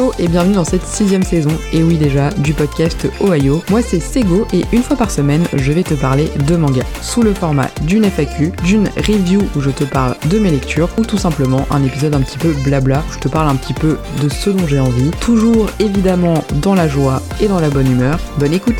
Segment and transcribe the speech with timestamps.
[0.00, 3.62] Hello et bienvenue dans cette sixième saison, et oui déjà, du podcast Ohio.
[3.68, 7.20] Moi c'est Sego et une fois par semaine, je vais te parler de manga, sous
[7.20, 11.18] le format d'une FAQ, d'une review où je te parle de mes lectures, ou tout
[11.18, 14.30] simplement un épisode un petit peu blabla, où je te parle un petit peu de
[14.30, 18.18] ce dont j'ai envie, toujours évidemment dans la joie et dans la bonne humeur.
[18.38, 18.78] Bonne écoute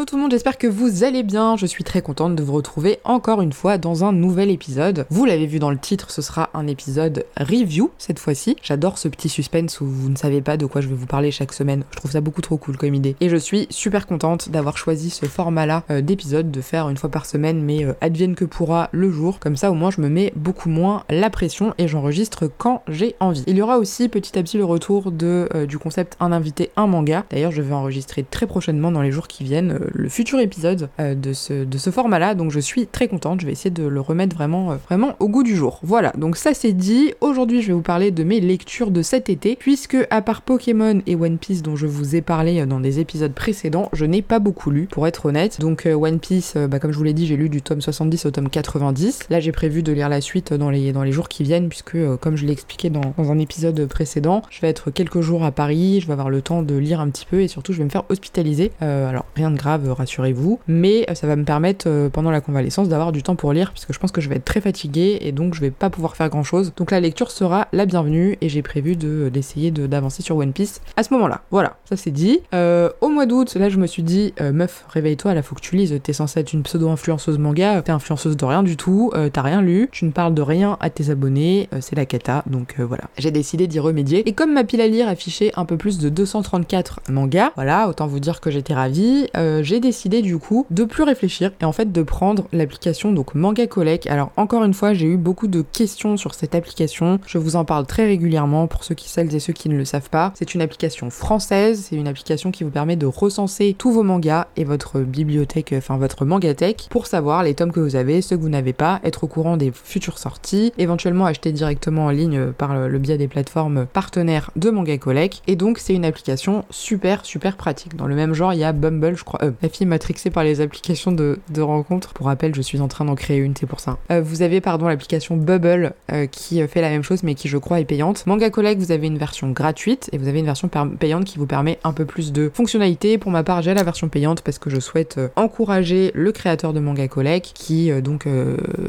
[0.00, 1.58] Hello tout le monde, j'espère que vous allez bien.
[1.58, 5.04] Je suis très contente de vous retrouver encore une fois dans un nouvel épisode.
[5.10, 8.56] Vous l'avez vu dans le titre, ce sera un épisode review cette fois-ci.
[8.62, 11.30] J'adore ce petit suspense où vous ne savez pas de quoi je vais vous parler
[11.30, 11.84] chaque semaine.
[11.90, 13.14] Je trouve ça beaucoup trop cool comme idée.
[13.20, 17.10] Et je suis super contente d'avoir choisi ce format-là euh, d'épisode, de faire une fois
[17.10, 19.38] par semaine, mais euh, advienne que pourra le jour.
[19.38, 23.16] Comme ça, au moins, je me mets beaucoup moins la pression et j'enregistre quand j'ai
[23.20, 23.44] envie.
[23.46, 26.70] Il y aura aussi petit à petit le retour de, euh, du concept un invité,
[26.76, 27.26] un manga.
[27.28, 31.14] D'ailleurs, je vais enregistrer très prochainement dans les jours qui viennent le futur épisode euh,
[31.14, 34.00] de ce, de ce format-là, donc je suis très contente, je vais essayer de le
[34.00, 35.80] remettre vraiment, euh, vraiment au goût du jour.
[35.82, 39.28] Voilà, donc ça c'est dit, aujourd'hui je vais vous parler de mes lectures de cet
[39.28, 43.00] été, puisque à part Pokémon et One Piece dont je vous ai parlé dans des
[43.00, 45.60] épisodes précédents, je n'ai pas beaucoup lu, pour être honnête.
[45.60, 48.30] Donc One Piece, bah, comme je vous l'ai dit, j'ai lu du tome 70 au
[48.30, 49.26] tome 90.
[49.30, 51.96] Là j'ai prévu de lire la suite dans les, dans les jours qui viennent, puisque
[52.20, 55.52] comme je l'ai expliqué dans, dans un épisode précédent, je vais être quelques jours à
[55.52, 57.84] Paris, je vais avoir le temps de lire un petit peu et surtout je vais
[57.84, 58.72] me faire hospitaliser.
[58.80, 62.88] alors rien de grave, rassurez-vous, mais euh, ça va me permettre euh, pendant la convalescence
[62.88, 65.32] d'avoir du temps pour lire, puisque je pense que je vais être très fatiguée et
[65.32, 66.72] donc je vais pas pouvoir faire grand chose.
[66.76, 70.80] Donc la lecture sera la bienvenue et j'ai prévu de d'essayer d'avancer sur One Piece
[70.96, 71.42] à ce moment-là.
[71.50, 72.40] Voilà, ça c'est dit.
[72.54, 75.76] Euh, au mois d'août, là je me suis dit, meuf, réveille-toi, là faut que tu
[75.76, 79.62] lises, t'es censée être une pseudo-influenceuse manga, t'es influenceuse de rien du tout, t'as rien
[79.62, 83.04] lu, tu ne parles de rien à tes abonnés, c'est la cata, donc voilà.
[83.18, 84.28] J'ai décidé d'y remédier.
[84.28, 88.06] Et comme ma pile à lire affichait un peu plus de 234 mangas, voilà, autant
[88.06, 89.28] vous dire que j'étais ravie,
[89.70, 93.68] j'ai décidé du coup de plus réfléchir et en fait de prendre l'application donc Manga
[93.68, 94.08] Collect.
[94.08, 97.20] Alors encore une fois, j'ai eu beaucoup de questions sur cette application.
[97.24, 99.84] Je vous en parle très régulièrement pour ceux qui celles et ceux qui ne le
[99.84, 100.32] savent pas.
[100.34, 104.48] C'est une application française, c'est une application qui vous permet de recenser tous vos mangas
[104.56, 108.42] et votre bibliothèque, enfin votre mangathèque pour savoir les tomes que vous avez, ceux que
[108.42, 112.88] vous n'avez pas, être au courant des futures sorties, éventuellement acheter directement en ligne par
[112.88, 115.42] le biais des plateformes partenaires de Manga Collect.
[115.46, 117.94] Et donc c'est une application super super pratique.
[117.94, 120.44] Dans le même genre, il y a Bumble, je crois, euh, la fille matrixée par
[120.44, 122.12] les applications de, de rencontres.
[122.14, 123.98] Pour rappel, je suis en train d'en créer une, c'est pour ça.
[124.10, 127.58] Euh, vous avez, pardon, l'application Bubble euh, qui fait la même chose, mais qui, je
[127.58, 128.26] crois, est payante.
[128.26, 131.46] Manga Collect, vous avez une version gratuite et vous avez une version payante qui vous
[131.46, 133.18] permet un peu plus de fonctionnalités.
[133.18, 136.72] Pour ma part, j'ai la version payante parce que je souhaite euh, encourager le créateur
[136.72, 138.26] de Manga Collect qui, donc,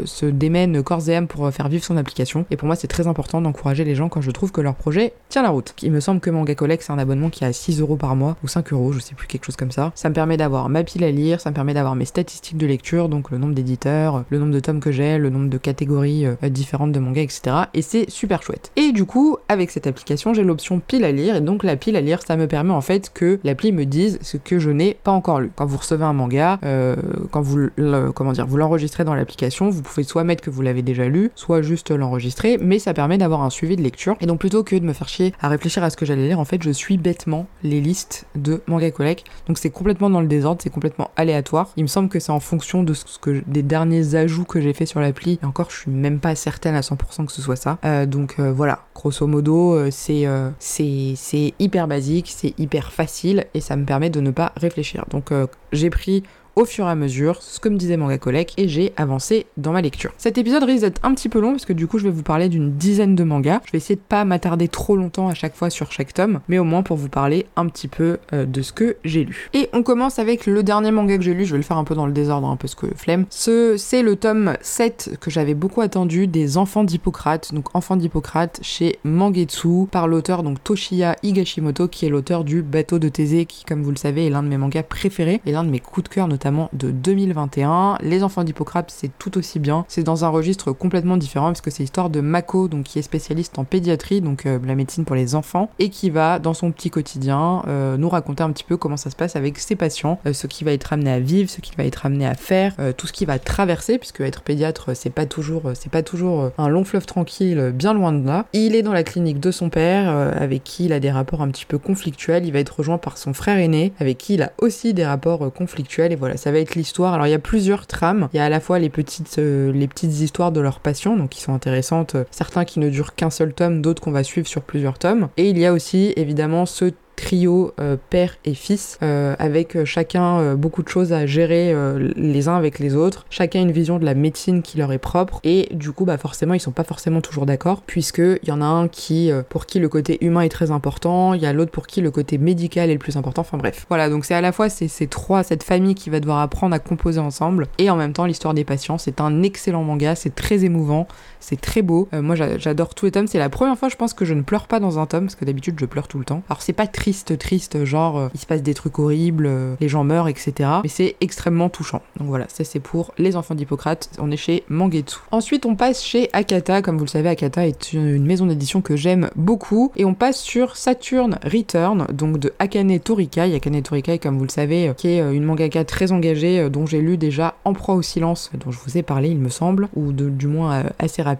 [0.05, 2.45] se démène corps et âme pour faire vivre son application.
[2.51, 5.13] Et pour moi, c'est très important d'encourager les gens quand je trouve que leur projet
[5.29, 5.73] tient la route.
[5.81, 8.37] Il me semble que Manga Collect, c'est un abonnement qui a 6 euros par mois
[8.43, 9.91] ou 5 euros, je sais plus, quelque chose comme ça.
[9.95, 12.65] Ça me permet d'avoir ma pile à lire, ça me permet d'avoir mes statistiques de
[12.65, 16.25] lecture, donc le nombre d'éditeurs, le nombre de tomes que j'ai, le nombre de catégories
[16.25, 17.55] euh, différentes de mangas, etc.
[17.73, 18.71] Et c'est super chouette.
[18.75, 21.95] Et du coup, avec cette application, j'ai l'option pile à lire, et donc la pile
[21.95, 24.97] à lire, ça me permet en fait que l'appli me dise ce que je n'ai
[25.03, 25.51] pas encore lu.
[25.55, 26.95] Quand vous recevez un manga, euh,
[27.31, 31.31] quand vous vous l'enregistrez dans l'application, vous pouvez soit mettre que vous l'avez déjà lu,
[31.35, 34.15] soit juste l'enregistrer, mais ça permet d'avoir un suivi de lecture.
[34.21, 36.39] Et donc plutôt que de me faire chier à réfléchir à ce que j'allais lire,
[36.39, 39.25] en fait, je suis bêtement les listes de manga collect.
[39.47, 41.69] Donc c'est complètement dans le désordre, c'est complètement aléatoire.
[41.77, 44.73] Il me semble que c'est en fonction de ce que des derniers ajouts que j'ai
[44.73, 45.39] fait sur l'appli.
[45.41, 47.77] Et encore, je suis même pas certaine à 100% que ce soit ça.
[47.85, 50.27] Euh, donc euh, voilà, grosso modo, euh, c'est
[50.59, 55.05] c'est hyper basique, c'est hyper facile et ça me permet de ne pas réfléchir.
[55.09, 55.31] Donc
[55.71, 56.23] j'ai pris
[56.55, 59.71] au fur et à mesure, ce que me disait Manga Collect, et j'ai avancé dans
[59.71, 60.11] ma lecture.
[60.17, 62.23] Cet épisode risque d'être un petit peu long parce que du coup je vais vous
[62.23, 63.61] parler d'une dizaine de mangas.
[63.65, 66.59] Je vais essayer de pas m'attarder trop longtemps à chaque fois sur chaque tome, mais
[66.59, 69.49] au moins pour vous parler un petit peu euh, de ce que j'ai lu.
[69.53, 71.83] Et on commence avec le dernier manga que j'ai lu, je vais le faire un
[71.83, 73.25] peu dans le désordre, un peu ce que flemme.
[73.29, 78.59] Ce, c'est le tome 7 que j'avais beaucoup attendu des Enfants d'Hippocrate, donc Enfants d'Hippocrate
[78.61, 83.63] chez Mangetsu, par l'auteur donc Toshiya Higashimoto, qui est l'auteur du Bateau de Thésée, qui
[83.63, 86.09] comme vous le savez est l'un de mes mangas préférés et l'un de mes coups
[86.09, 86.40] de cœur notamment
[86.73, 87.97] de 2021.
[88.01, 89.85] Les enfants d'Hippocrate, c'est tout aussi bien.
[89.87, 93.03] C'est dans un registre complètement différent parce que c'est l'histoire de Mako, donc qui est
[93.03, 96.71] spécialiste en pédiatrie, donc euh, la médecine pour les enfants, et qui va dans son
[96.71, 100.19] petit quotidien euh, nous raconter un petit peu comment ça se passe avec ses patients,
[100.25, 102.75] euh, ce qui va être amené à vivre, ce qu'il va être amené à faire,
[102.97, 106.69] tout ce qui va traverser, puisque être pédiatre, c'est pas toujours, c'est pas toujours un
[106.69, 108.45] long fleuve tranquille, bien loin de là.
[108.53, 111.49] Il est dans la clinique de son père, avec qui il a des rapports un
[111.49, 112.45] petit peu conflictuels.
[112.45, 115.51] Il va être rejoint par son frère aîné, avec qui il a aussi des rapports
[115.53, 117.13] conflictuels, et voilà, ça va être l'histoire.
[117.13, 118.29] Alors il y a plusieurs trames.
[118.33, 121.41] Il y a à la fois les petites, euh, histoires de leurs patients, donc qui
[121.41, 122.15] sont intéressantes.
[122.31, 125.29] Certains qui ne durent qu'un seul tome, d'autres qu'on va suivre sur plusieurs tomes.
[125.37, 127.73] Et il y a aussi évidemment ce trio
[128.09, 131.73] père et fils, avec chacun beaucoup de choses à gérer
[132.15, 135.39] les uns avec les autres, chacun une vision de la médecine qui leur est propre,
[135.43, 138.61] et du coup, bah forcément, ils sont pas forcément toujours d'accord, puisque il y en
[138.61, 141.71] a un qui, pour qui le côté humain est très important, il y a l'autre
[141.71, 143.85] pour qui le côté médical est le plus important, enfin bref.
[143.89, 146.79] Voilà, donc c'est à la fois ces trois, cette famille qui va devoir apprendre à
[146.79, 148.97] composer ensemble, et en même temps l'histoire des patients.
[148.97, 151.07] C'est un excellent manga, c'est très émouvant,
[151.41, 152.07] c'est très beau.
[152.13, 154.41] Euh, moi j'adore tous les tomes, c'est la première fois je pense que je ne
[154.41, 156.43] pleure pas dans un tome, parce que d'habitude je pleure tout le temps.
[156.49, 159.89] Alors c'est pas triste, triste, genre euh, il se passe des trucs horribles, euh, les
[159.89, 160.69] gens meurent, etc.
[160.83, 162.01] Mais c'est extrêmement touchant.
[162.17, 165.17] Donc voilà, ça c'est pour les enfants d'Hippocrate, on est chez Mangetsu.
[165.31, 168.95] Ensuite on passe chez Akata, comme vous le savez Akata est une maison d'édition que
[168.95, 173.55] j'aime beaucoup, et on passe sur Saturn Return, donc de Akane Torikai.
[173.55, 177.17] Akane Torikai, comme vous le savez, qui est une mangaka très engagée, dont j'ai lu
[177.17, 180.47] déjà En proie au silence, dont je vous ai parlé il me semble, ou du
[180.47, 181.30] moins assez rapidement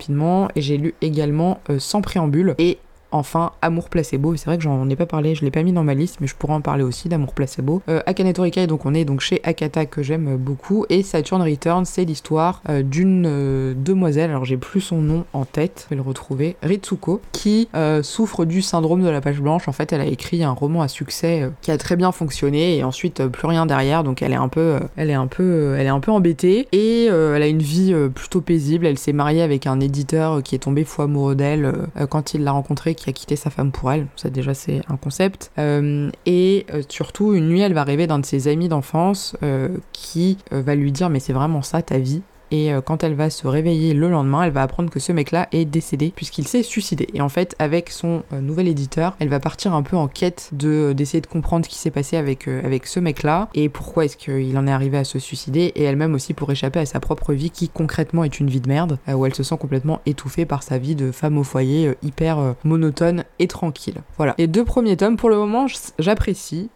[0.55, 2.55] et j'ai lu également euh, Sans préambule.
[2.57, 2.77] Et
[3.11, 5.83] Enfin, Amour Placebo, c'est vrai que j'en ai pas parlé, je l'ai pas mis dans
[5.83, 7.81] ma liste, mais je pourrais en parler aussi d'Amour Placebo.
[7.89, 11.83] Euh, Akane Torikai, donc on est donc chez Akata que j'aime beaucoup, et Saturn Return,
[11.83, 16.01] c'est l'histoire euh, d'une euh, demoiselle, alors j'ai plus son nom en tête, je vais
[16.01, 17.67] le retrouver, Ritsuko, qui
[18.01, 19.67] souffre du syndrome de la page blanche.
[19.67, 22.83] En fait, elle a écrit un roman à succès qui a très bien fonctionné, et
[22.83, 25.89] ensuite plus rien derrière, donc elle est un peu, elle est un peu, elle est
[25.89, 28.85] un peu embêtée, et elle a une vie plutôt paisible.
[28.85, 31.73] Elle s'est mariée avec un éditeur qui est tombé fou amoureux d'elle
[32.09, 34.07] quand il l'a rencontrée qui a quitté sa femme pour elle.
[34.15, 35.51] Ça déjà c'est un concept.
[35.57, 39.69] Euh, et euh, surtout une nuit elle va rêver d'un de ses amis d'enfance euh,
[39.91, 42.21] qui va lui dire mais c'est vraiment ça ta vie
[42.51, 45.47] et euh, quand elle va se réveiller le lendemain, elle va apprendre que ce mec-là
[45.51, 47.07] est décédé puisqu'il s'est suicidé.
[47.13, 50.49] Et en fait, avec son euh, nouvel éditeur, elle va partir un peu en quête
[50.51, 54.05] de euh, d'essayer de comprendre ce qui s'est passé avec avec ce mec-là et pourquoi
[54.05, 56.99] est-ce qu'il en est arrivé à se suicider et elle-même aussi pour échapper à sa
[56.99, 60.45] propre vie qui concrètement est une vie de merde où elle se sent complètement étouffée
[60.45, 64.01] par sa vie de femme au foyer hyper monotone et tranquille.
[64.17, 64.33] Voilà.
[64.37, 65.67] Les deux premiers tomes pour le moment,
[65.99, 66.69] j'apprécie.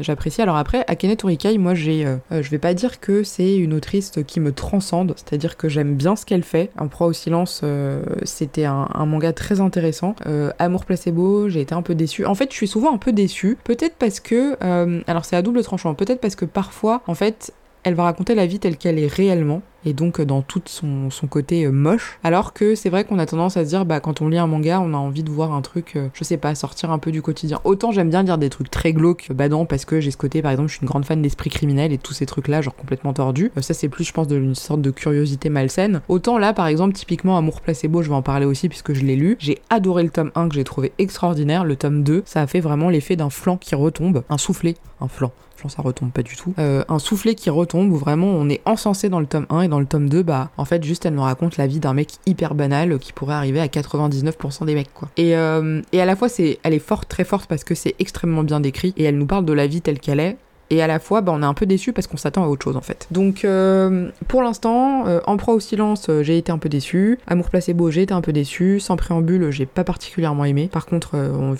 [0.00, 0.40] j'apprécie.
[0.40, 4.40] Alors après, Akene Torikai, moi j'ai, je vais pas dire que c'est une autrice qui
[4.40, 6.70] me transcende c'est-à-dire que j'aime bien ce qu'elle fait.
[6.78, 10.14] En proie au silence, euh, c'était un, manga très intéressant.
[10.26, 12.24] Euh, Amour placebo, j'ai été un peu déçue.
[12.26, 13.58] En fait, je suis souvent un peu déçue.
[13.64, 15.94] Peut-être parce que, euh, alors c'est à double tranchant.
[15.94, 17.52] Peut-être parce que parfois, en fait,
[17.84, 21.08] elle va raconter la vie telle qu'elle est réellement et donc euh, dans tout son,
[21.28, 22.18] côté euh, moche.
[22.24, 24.46] Alors que c'est vrai qu'on a tendance à se dire, bah quand on lit un
[24.46, 27.12] manga, on a envie de voir un truc, euh, je sais pas, sortir un peu
[27.12, 27.60] du quotidien.
[27.64, 30.50] Autant j'aime bien lire des trucs très glauques, badants, parce que j'ai ce côté, par
[30.50, 33.50] exemple, je suis une grande fan d'esprit criminel et tous ces trucs-là, genre complètement tordus.
[33.60, 36.00] ça c'est plus, je pense, d'une sorte de curiosité malsaine.
[36.08, 39.16] Autant là, par exemple, typiquement Amour placebo, je vais en parler aussi puisque je l'ai
[39.16, 39.36] lu.
[39.38, 41.64] J'ai adoré le tome 1 que j'ai trouvé extraordinaire.
[41.64, 45.08] Le tome 2, ça a fait vraiment l'effet d'un flanc qui retombe, un soufflet, un
[45.08, 45.32] flanc
[45.68, 46.54] ça retombe pas du tout.
[46.58, 49.68] Euh, un soufflet qui retombe où vraiment on est encensé dans le tome 1 et
[49.68, 52.12] dans le tome 2, bah en fait juste elle nous raconte la vie d'un mec
[52.26, 55.08] hyper banal qui pourrait arriver à 99% des mecs quoi.
[55.16, 57.94] Et, euh, et à la fois c'est, elle est forte, très forte parce que c'est
[57.98, 60.36] extrêmement bien décrit et elle nous parle de la vie telle qu'elle est
[60.72, 62.64] et à la fois bah, on est un peu déçu parce qu'on s'attend à autre
[62.64, 63.06] chose en fait.
[63.10, 67.18] Donc euh, pour l'instant, euh, En proie au silence, euh, j'ai été un peu déçu.
[67.26, 68.80] Amour placebo, j'ai été un peu déçu.
[68.80, 70.68] Sans préambule, j'ai pas particulièrement aimé.
[70.72, 71.14] Par contre,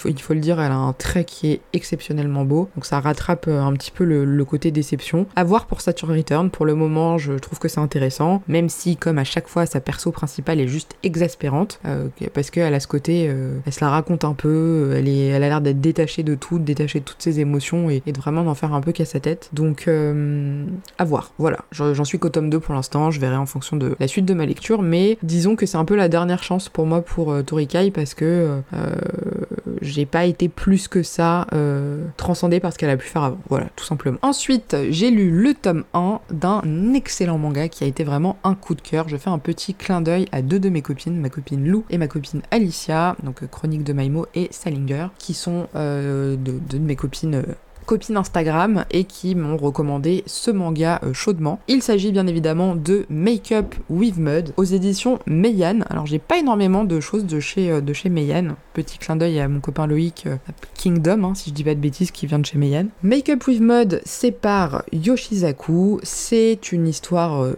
[0.06, 2.69] il faut le dire, elle a un trait qui est exceptionnellement beau.
[2.75, 5.26] Donc ça rattrape un petit peu le, côté déception.
[5.37, 8.43] À voir pour Saturn Return, pour le moment, je trouve que c'est intéressant.
[8.49, 11.81] Même si, comme à chaque fois, sa perso principale est juste exaspérante.
[12.35, 13.31] parce qu'elle a ce côté,
[13.67, 16.58] elle se la raconte un peu, elle, est, elle a l'air d'être détachée de tout,
[16.58, 19.51] détachée de toutes ses émotions et, de vraiment d'en faire un peu sa tête.
[19.53, 20.65] Donc, euh,
[20.99, 21.32] à voir.
[21.39, 21.59] Voilà.
[21.71, 23.11] J'en suis qu'au tome 2 pour l'instant.
[23.11, 24.82] Je verrai en fonction de la suite de ma lecture.
[24.82, 28.15] Mais disons que c'est un peu la dernière chance pour moi pour euh, Torikai parce
[28.15, 28.91] que euh,
[29.81, 33.39] j'ai pas été plus que ça euh, transcendée par ce qu'elle a pu faire avant.
[33.49, 34.19] Voilà, tout simplement.
[34.23, 36.63] Ensuite, j'ai lu le tome 1 d'un
[36.94, 39.09] excellent manga qui a été vraiment un coup de cœur.
[39.09, 41.99] Je fais un petit clin d'œil à deux de mes copines, ma copine Lou et
[41.99, 47.43] ma copine Alicia, donc Chronique de Maimo et Salinger, qui sont deux de mes copines
[47.86, 51.60] copines Instagram et qui m'ont recommandé ce manga euh, chaudement.
[51.69, 55.81] Il s'agit bien évidemment de Make Up with Mud aux éditions Meian.
[55.91, 58.56] Alors j'ai pas énormément de choses de chez, euh, de chez Meian.
[58.74, 60.36] Petit clin d'œil à mon copain Loïc euh,
[60.74, 62.86] Kingdom, hein, si je dis pas de bêtises, qui vient de chez Meian.
[63.03, 66.01] Make Up with Mud, c'est par Yoshizaku.
[66.03, 67.53] C'est une histoire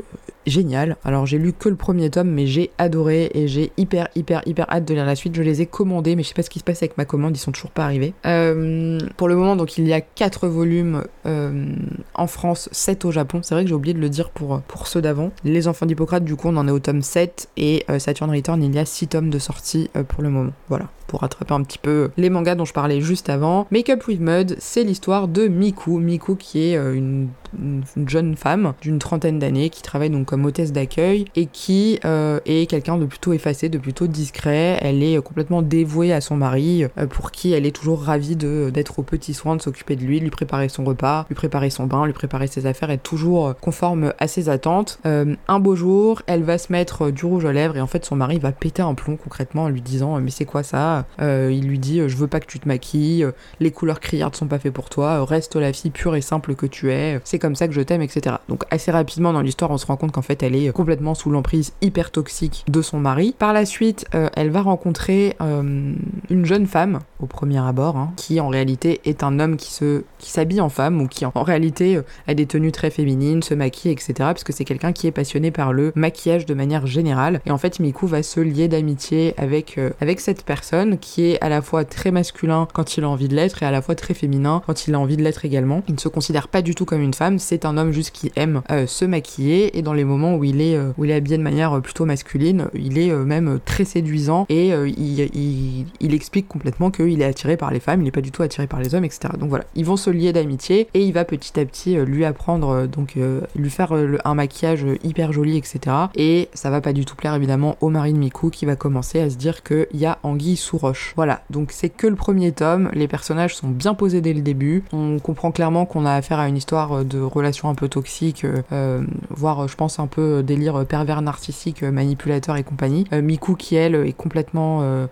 [0.47, 0.97] génial.
[1.05, 4.71] Alors j'ai lu que le premier tome, mais j'ai adoré et j'ai hyper hyper hyper
[4.71, 5.35] hâte de lire la suite.
[5.35, 7.37] Je les ai commandés, mais je sais pas ce qui se passe avec ma commande,
[7.37, 8.15] ils sont toujours pas arrivés.
[8.27, 11.75] Euh, pour le moment, donc il y a 4 volumes euh,
[12.15, 13.41] en France, 7 au Japon.
[13.43, 15.31] C'est vrai que j'ai oublié de le dire pour, pour ceux d'avant.
[15.45, 18.63] Les enfants d'Hippocrate, du coup, on en est au tome 7 et euh, Saturn Return,
[18.63, 20.53] il y a 6 tomes de sortie pour le moment.
[20.69, 23.67] Voilà pour rattraper un petit peu les mangas dont je parlais juste avant.
[23.71, 25.99] Make Up with Mud, c'est l'histoire de Miku.
[25.99, 30.73] Miku qui est une une jeune femme d'une trentaine d'années qui travaille donc comme hôtesse
[30.73, 34.79] d'accueil et qui euh, est quelqu'un de plutôt effacé, de plutôt discret.
[34.81, 38.99] Elle est complètement dévouée à son mari, euh, pour qui elle est toujours ravie d'être
[38.99, 42.07] aux petits soins, de s'occuper de lui, lui préparer son repas, lui préparer son bain,
[42.07, 44.99] lui préparer ses affaires, être toujours conforme à ses attentes.
[45.05, 48.17] un beau jour, elle va se mettre du rouge aux lèvres et en fait son
[48.17, 51.07] mari va péter un plomb concrètement en lui disant mais c'est quoi ça?
[51.21, 53.27] Il lui dit je veux pas que tu te maquilles,
[53.61, 56.67] les couleurs criardes sont pas faites pour toi, reste la fille pure et simple que
[56.67, 58.37] tu es, c'est comme ça que je t'aime, etc.
[58.49, 61.31] Donc assez rapidement dans l'histoire, on se rend compte qu'en fait, elle est complètement sous
[61.31, 63.35] l'emprise hyper toxique de son mari.
[63.39, 65.93] Par la suite, euh, elle va rencontrer euh,
[66.31, 70.05] une jeune femme au premier abord, hein, qui en réalité est un homme qui se
[70.19, 73.53] qui s'habille en femme ou qui en, réalité euh, a des tenues très féminines, se
[73.53, 74.15] maquille, etc.
[74.17, 77.43] Parce que c'est quelqu'un qui est passionné par le maquillage de manière générale.
[77.45, 81.51] Et en fait, Miku va se lier d'amitié avec avec cette personne qui est à
[81.51, 84.15] la fois très masculin quand il a envie de l'être et à la fois très
[84.15, 85.83] féminin quand il a envie de l'être également.
[85.89, 88.33] Il ne se considère pas du tout comme une femme, c'est un homme juste qui
[88.37, 91.15] aime euh, se maquiller et dans les moments où il est, euh, où il est
[91.15, 96.49] habillé de manière euh, plutôt masculine, il est même très séduisant et il, il, explique
[96.49, 98.95] complètement qu'il est attiré par les femmes, il n'est pas du tout attiré par les
[98.95, 99.35] hommes, etc.
[99.39, 102.87] Donc voilà, ils vont se lier d'amitié et il va petit à petit lui apprendre,
[102.87, 103.19] donc
[103.57, 103.93] lui faire
[104.25, 105.97] un maquillage hyper joli, etc.
[106.15, 109.21] Et ça va pas du tout plaire évidemment au mari de Miku qui va commencer
[109.21, 111.13] à se dire qu'il y a anguille sous roche.
[111.17, 114.85] Voilà, donc c'est que le premier tome, les personnages sont bien posés dès le début,
[114.93, 118.63] on comprend clairement qu'on a affaire à une histoire de relation un peu toxique, euh,
[118.73, 123.07] euh, voire je pense un peu délire pervers narcissique, manipulateur et compagnie.
[123.13, 124.55] Euh, Miku qui elle est complètement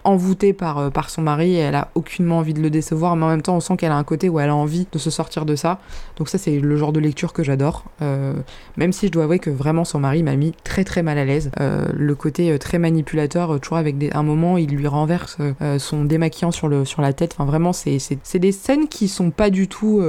[0.05, 3.29] envoûtée par, par son mari et elle a aucunement envie de le décevoir, mais en
[3.29, 5.45] même temps on sent qu'elle a un côté où elle a envie de se sortir
[5.47, 5.79] de ça.
[6.17, 7.85] Donc ça c'est le genre de lecture que j'adore.
[8.01, 11.25] même si je dois avouer que vraiment son mari m'a mis très très mal à
[11.25, 11.51] l'aise.
[11.59, 15.39] le côté très manipulateur, toujours avec des, un moment il lui renverse
[15.79, 17.35] son démaquillant sur, le, sur la tête.
[17.35, 17.99] Enfin vraiment c'est
[18.35, 20.03] des scènes qui sont pas du tout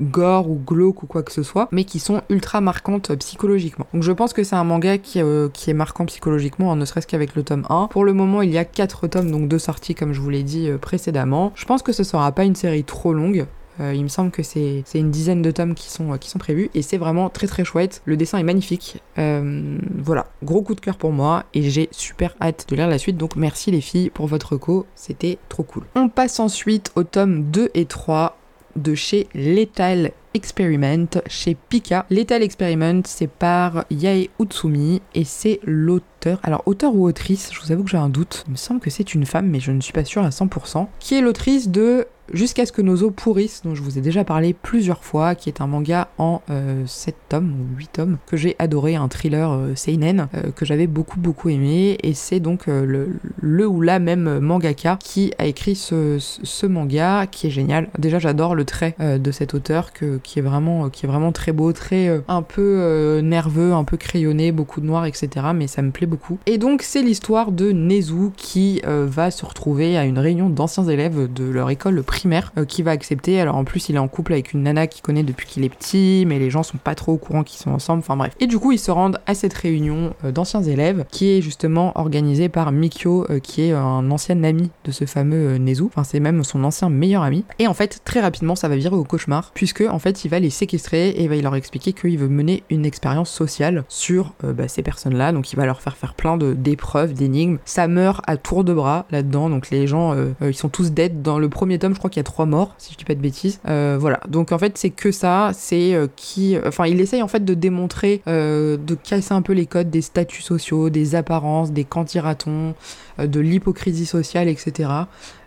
[0.00, 3.86] gore ou glauque ou quoi que ce soit, mais qui sont ultra marquantes psychologiquement.
[3.92, 7.34] Donc je pense que c'est un manga qui, euh, est marquant psychologiquement, ne serait-ce qu'avec
[7.34, 7.88] le tome 1.
[7.88, 10.42] Pour le moment, il y a 4 tomes, donc deux sorties comme je vous l'ai
[10.42, 11.52] dit euh, précédemment.
[11.54, 13.46] Je pense que ce sera pas une série trop longue.
[13.80, 16.70] Euh, il me semble que c'est une dizaine de tomes qui sont, qui sont prévus
[16.74, 18.02] et c'est vraiment très très chouette.
[18.04, 18.98] Le dessin est magnifique.
[19.16, 23.16] voilà, gros coup de cœur pour moi et j'ai super hâte de lire la suite.
[23.16, 25.84] Donc merci les filles pour votre co, c'était trop cool.
[25.94, 28.36] On passe ensuite au tome 2 et 3
[28.76, 32.06] de chez Lethal Experiment chez Pika.
[32.10, 36.38] Lethal Experiment, c'est par Yae Utsumi et c'est l'auteur.
[36.42, 38.44] Alors, auteur ou autrice, je vous avoue que j'ai un doute.
[38.46, 40.86] Il me semble que c'est une femme, mais je ne suis pas sûre à 100%.
[41.00, 44.22] Qui est l'autrice de Jusqu'à ce que nos os pourrissent, dont je vous ai déjà
[44.22, 46.42] parlé plusieurs fois, qui est un manga en
[46.86, 50.64] 7 euh, tomes ou 8 tomes, que j'ai adoré, un thriller euh, seinen, euh, que
[50.64, 53.18] j'avais beaucoup beaucoup aimé, et c'est donc le,
[53.66, 57.88] ou la même mangaka qui a écrit ce, manga, qui est génial.
[57.98, 61.52] Déjà j'adore le trait de cet auteur, que, qui, est vraiment, qui est vraiment très
[61.52, 65.46] beau, très un peu nerveux, un peu crayonné, beaucoup de noir, etc.
[65.54, 66.38] Mais ça me plaît beaucoup.
[66.46, 71.32] Et donc c'est l'histoire de Nezu qui va se retrouver à une réunion d'anciens élèves
[71.32, 73.40] de leur école primaire euh, qui va accepter.
[73.40, 75.68] Alors en plus, il est en couple avec une nana qu'il connaît depuis qu'il est
[75.68, 78.00] petit, mais les gens sont pas trop au courant qu'ils sont ensemble.
[78.00, 78.34] Enfin bref.
[78.40, 81.92] Et du coup, ils se rendent à cette réunion euh, d'anciens élèves qui est justement
[81.98, 85.84] organisée par Mikio, euh, qui est un ancien ami de ce fameux Nezu.
[85.84, 87.44] Enfin, c'est même son ancien meilleur ami.
[87.58, 90.38] Et en fait, très rapidement, ça va virer au cauchemar, puisque en fait, il va
[90.38, 94.68] les séquestrer et il va leur expliquer qu'il veut mener une expérience sociale sur bah,
[94.68, 95.32] ces personnes-là.
[95.32, 97.58] Donc, il va leur faire faire plein d'épreuves, d'énigmes.
[97.64, 99.50] Ça meurt à tour de bras là-dedans.
[99.50, 101.22] Donc, les gens, ils sont tous dead.
[101.22, 103.14] Dans le premier tome, je crois qu'il y a trois morts, si je dis pas
[103.14, 103.60] de bêtises.
[103.68, 104.20] Euh, voilà.
[104.28, 105.50] Donc en fait, c'est que ça.
[105.54, 106.56] C'est euh, qui.
[106.66, 110.02] Enfin, il essaye en fait de démontrer, euh, de casser un peu les codes des
[110.02, 112.74] statuts sociaux, des apparences, des cantiratons,
[113.18, 114.88] de l'hypocrisie sociale, etc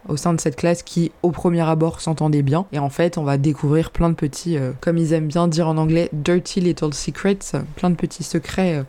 [0.07, 2.65] au sein de cette classe qui, au premier abord, s'entendait bien.
[2.71, 5.77] Et en fait, on va découvrir plein de petits, comme ils aiment bien dire en
[5.77, 7.39] anglais, dirty little secrets,
[7.75, 8.83] plein de petits secrets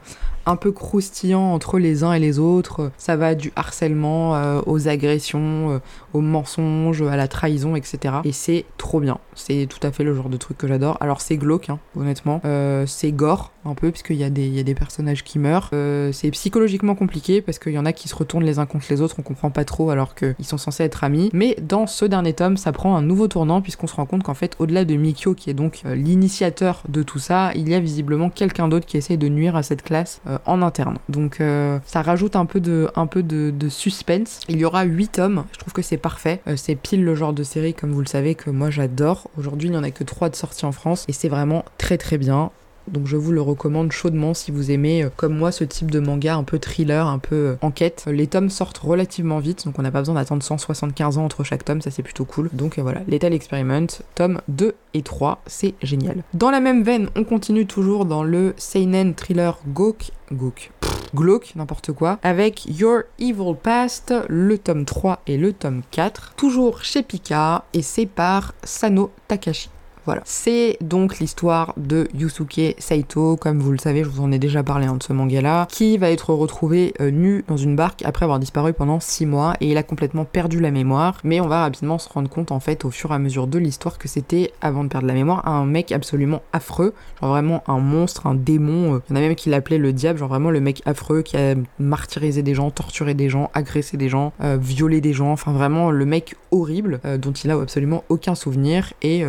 [0.47, 2.91] un peu croustillants entre les uns et les autres.
[2.99, 5.81] Ça va du harcèlement aux agressions,
[6.13, 8.17] aux mensonges, à la trahison, etc.
[8.25, 9.19] Et c'est trop bien.
[9.35, 10.97] C'est tout à fait le genre de truc que j'adore.
[11.01, 12.41] Alors c'est glauque, hein, honnêtement.
[12.45, 15.71] Euh, c'est gore un peu, a des, y a des personnages qui meurent.
[15.73, 18.87] Euh, c'est psychologiquement compliqué, parce qu'il y en a qui se retournent les uns contre
[18.91, 21.31] les autres, on comprend pas trop alors qu'ils sont censés être amis.
[21.33, 24.35] Mais dans ce dernier tome, ça prend un nouveau tournant, puisqu'on se rend compte qu'en
[24.35, 27.81] fait, au-delà de Mikio, qui est donc euh, l'initiateur de tout ça, il y a
[27.81, 30.99] visiblement quelqu'un d'autre qui essaye de nuire à cette classe en interne.
[31.09, 31.41] Donc
[31.87, 34.41] ça rajoute un peu de, un peu de, de suspense.
[34.49, 36.41] Il y aura 8 tomes, je trouve que c'est parfait.
[36.57, 39.29] c'est pile le genre de série, comme vous le savez, que moi j'adore.
[39.39, 41.99] Aujourd'hui, il n'y en a que 3 de sorties en France et c'est vraiment très
[41.99, 42.51] très bien.
[42.89, 46.01] Donc je vous le recommande chaudement si vous aimez, euh, comme moi, ce type de
[46.01, 48.05] manga un peu thriller, un peu euh, enquête.
[48.07, 51.65] Les tomes sortent relativement vite, donc on n'a pas besoin d'attendre 175 ans entre chaque
[51.65, 52.51] tome, ça c'est plutôt cool.
[52.53, 56.23] Donc voilà, Lethal Experiment, tome 2 et 3, c'est génial.
[56.35, 60.71] Dans la même veine, on continue toujours dans le seinen thriller Gok, Gok,
[61.15, 66.83] glauque, n'importe quoi, avec Your Evil Past, le tome 3 et le tome 4, toujours
[66.83, 69.71] chez Pika, et c'est par Sano Takashi.
[70.07, 70.21] Voilà.
[70.25, 74.63] C'est donc l'histoire de Yusuke Saito, comme vous le savez, je vous en ai déjà
[74.63, 78.25] parlé hein, de ce manga-là, qui va être retrouvé euh, nu dans une barque après
[78.25, 81.19] avoir disparu pendant 6 mois et il a complètement perdu la mémoire.
[81.25, 83.59] Mais on va rapidement se rendre compte en fait au fur et à mesure de
[83.59, 87.79] l'histoire que c'était, avant de perdre la mémoire, un mec absolument affreux, genre vraiment un
[87.79, 88.97] monstre, un démon.
[88.97, 91.23] Euh, il y en a même qui l'appelaient le diable, genre vraiment le mec affreux
[91.23, 95.33] qui a martyrisé des gens, torturé des gens, agressé des gens, euh, violé des gens,
[95.33, 99.25] enfin vraiment le mec horrible dont il a absolument aucun souvenir et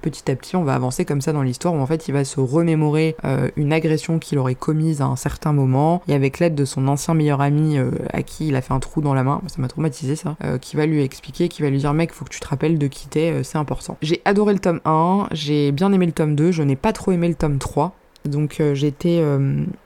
[0.00, 2.24] petit à petit, on va avancer comme ça dans l'histoire où en fait il va
[2.24, 6.54] se remémorer euh, une agression qu'il aurait commise à un certain moment et avec l'aide
[6.54, 9.24] de son ancien meilleur ami euh, à qui il a fait un trou dans la
[9.24, 12.12] main, ça m'a traumatisé ça, euh, qui va lui expliquer, qui va lui dire mec,
[12.12, 13.96] faut que tu te rappelles de qui t'es, c'est important.
[14.02, 17.12] J'ai adoré le tome 1, j'ai bien aimé le tome 2, je n'ai pas trop
[17.12, 17.94] aimé le tome 3.
[18.24, 19.20] Donc j'étais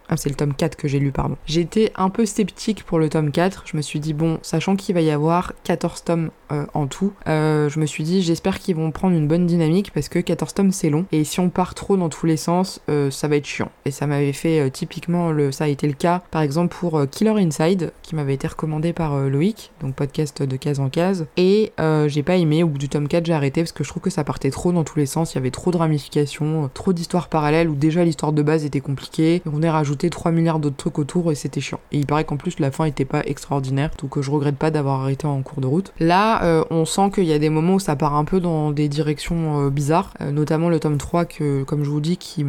[0.09, 1.37] ah, c'est le tome 4 que j'ai lu, pardon.
[1.47, 3.65] J'étais un peu sceptique pour le tome 4.
[3.67, 7.13] Je me suis dit, bon, sachant qu'il va y avoir 14 tomes euh, en tout,
[7.27, 10.55] euh, je me suis dit, j'espère qu'ils vont prendre une bonne dynamique parce que 14
[10.55, 11.07] tomes c'est long.
[11.11, 13.71] Et si on part trop dans tous les sens, euh, ça va être chiant.
[13.85, 17.31] Et ça m'avait fait typiquement, le, ça a été le cas, par exemple, pour Killer
[17.31, 21.27] Inside, qui m'avait été recommandé par Loïc, donc podcast de case en case.
[21.37, 21.73] Et
[22.07, 22.63] j'ai pas aimé.
[22.63, 24.73] Au bout du tome 4, j'ai arrêté parce que je trouve que ça partait trop
[24.73, 25.35] dans tous les sens.
[25.35, 28.81] Il y avait trop de ramifications, trop d'histoires parallèles où déjà l'histoire de base était
[28.81, 29.43] compliquée.
[29.53, 31.81] On est rajouté 3 milliards d'autres trucs autour et c'était chiant.
[31.93, 35.03] Et il paraît qu'en plus la fin était pas extraordinaire, donc je regrette pas d'avoir
[35.03, 35.93] arrêté en cours de route.
[36.01, 38.71] Là, euh, on sent qu'il y a des moments où ça part un peu dans
[38.71, 42.45] des directions euh, bizarres, euh, notamment le tome 3 que, comme je vous dis, qui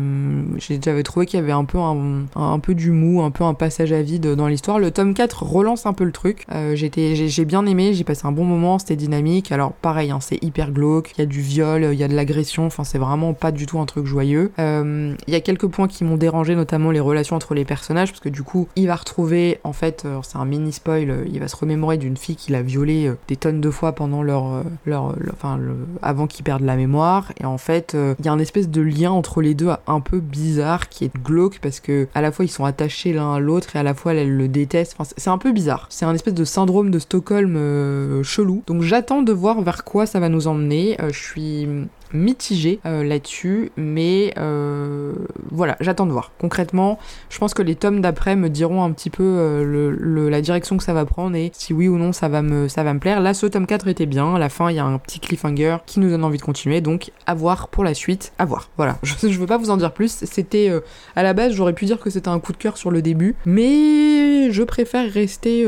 [0.84, 3.54] j'avais trouvé qu'il y avait un peu un, un, peu du mou, un peu un
[3.54, 4.80] passage à vide dans l'histoire.
[4.80, 6.46] Le tome 4 relance un peu le truc.
[6.74, 9.52] j'étais, j'ai bien aimé, j'ai passé un bon moment, c'était dynamique.
[9.52, 12.16] Alors pareil, hein, c'est hyper glauque, il y a du viol, il y a de
[12.16, 14.52] l'agression, enfin c'est vraiment pas du tout un truc joyeux.
[14.58, 18.20] Il y a quelques points qui m'ont dérangé, notamment les relations entre les personnages, parce
[18.20, 21.40] que du coup, il va retrouver, en fait, euh, c'est un mini spoil, euh, il
[21.40, 24.64] va se remémorer d'une fille qu'il a violée euh, des tonnes de fois pendant leur,
[24.86, 28.40] leur, enfin, le, avant qu'ils perdent la mémoire, et en fait, il y a un
[28.40, 32.22] espèce de lien entre les deux un peu bizarre qui est glauque parce que à
[32.22, 34.96] la fois ils sont attachés l'un à l'autre et à la fois elle, le déteste.
[34.98, 35.88] Enfin, c'est un peu bizarre.
[35.90, 38.64] C'est un espèce de syndrome de Stockholm chelou.
[38.68, 40.98] Donc j'attends de voir vers quoi ça va nous emmener.
[41.00, 41.68] je suis
[42.14, 45.14] mitigé euh, là-dessus, mais euh,
[45.52, 46.32] voilà, j'attends de voir.
[46.40, 50.78] Concrètement, je pense que les tomes d'après me diront un petit peu euh, la direction
[50.78, 53.00] que ça va prendre et si oui ou non ça va me, ça va me
[53.00, 53.20] plaire.
[53.20, 55.78] Là, ce tome 4 était bien, à la fin il y a un petit cliffhanger
[55.86, 58.70] qui nous donne envie de continuer, donc à voir pour la suite, à voir.
[58.78, 60.72] Voilà, je, je veux pas vous en dire plus, c'était
[61.16, 63.36] à la base j'aurais pu dire que c'était un coup de cœur sur le début,
[63.46, 65.66] mais je préfère rester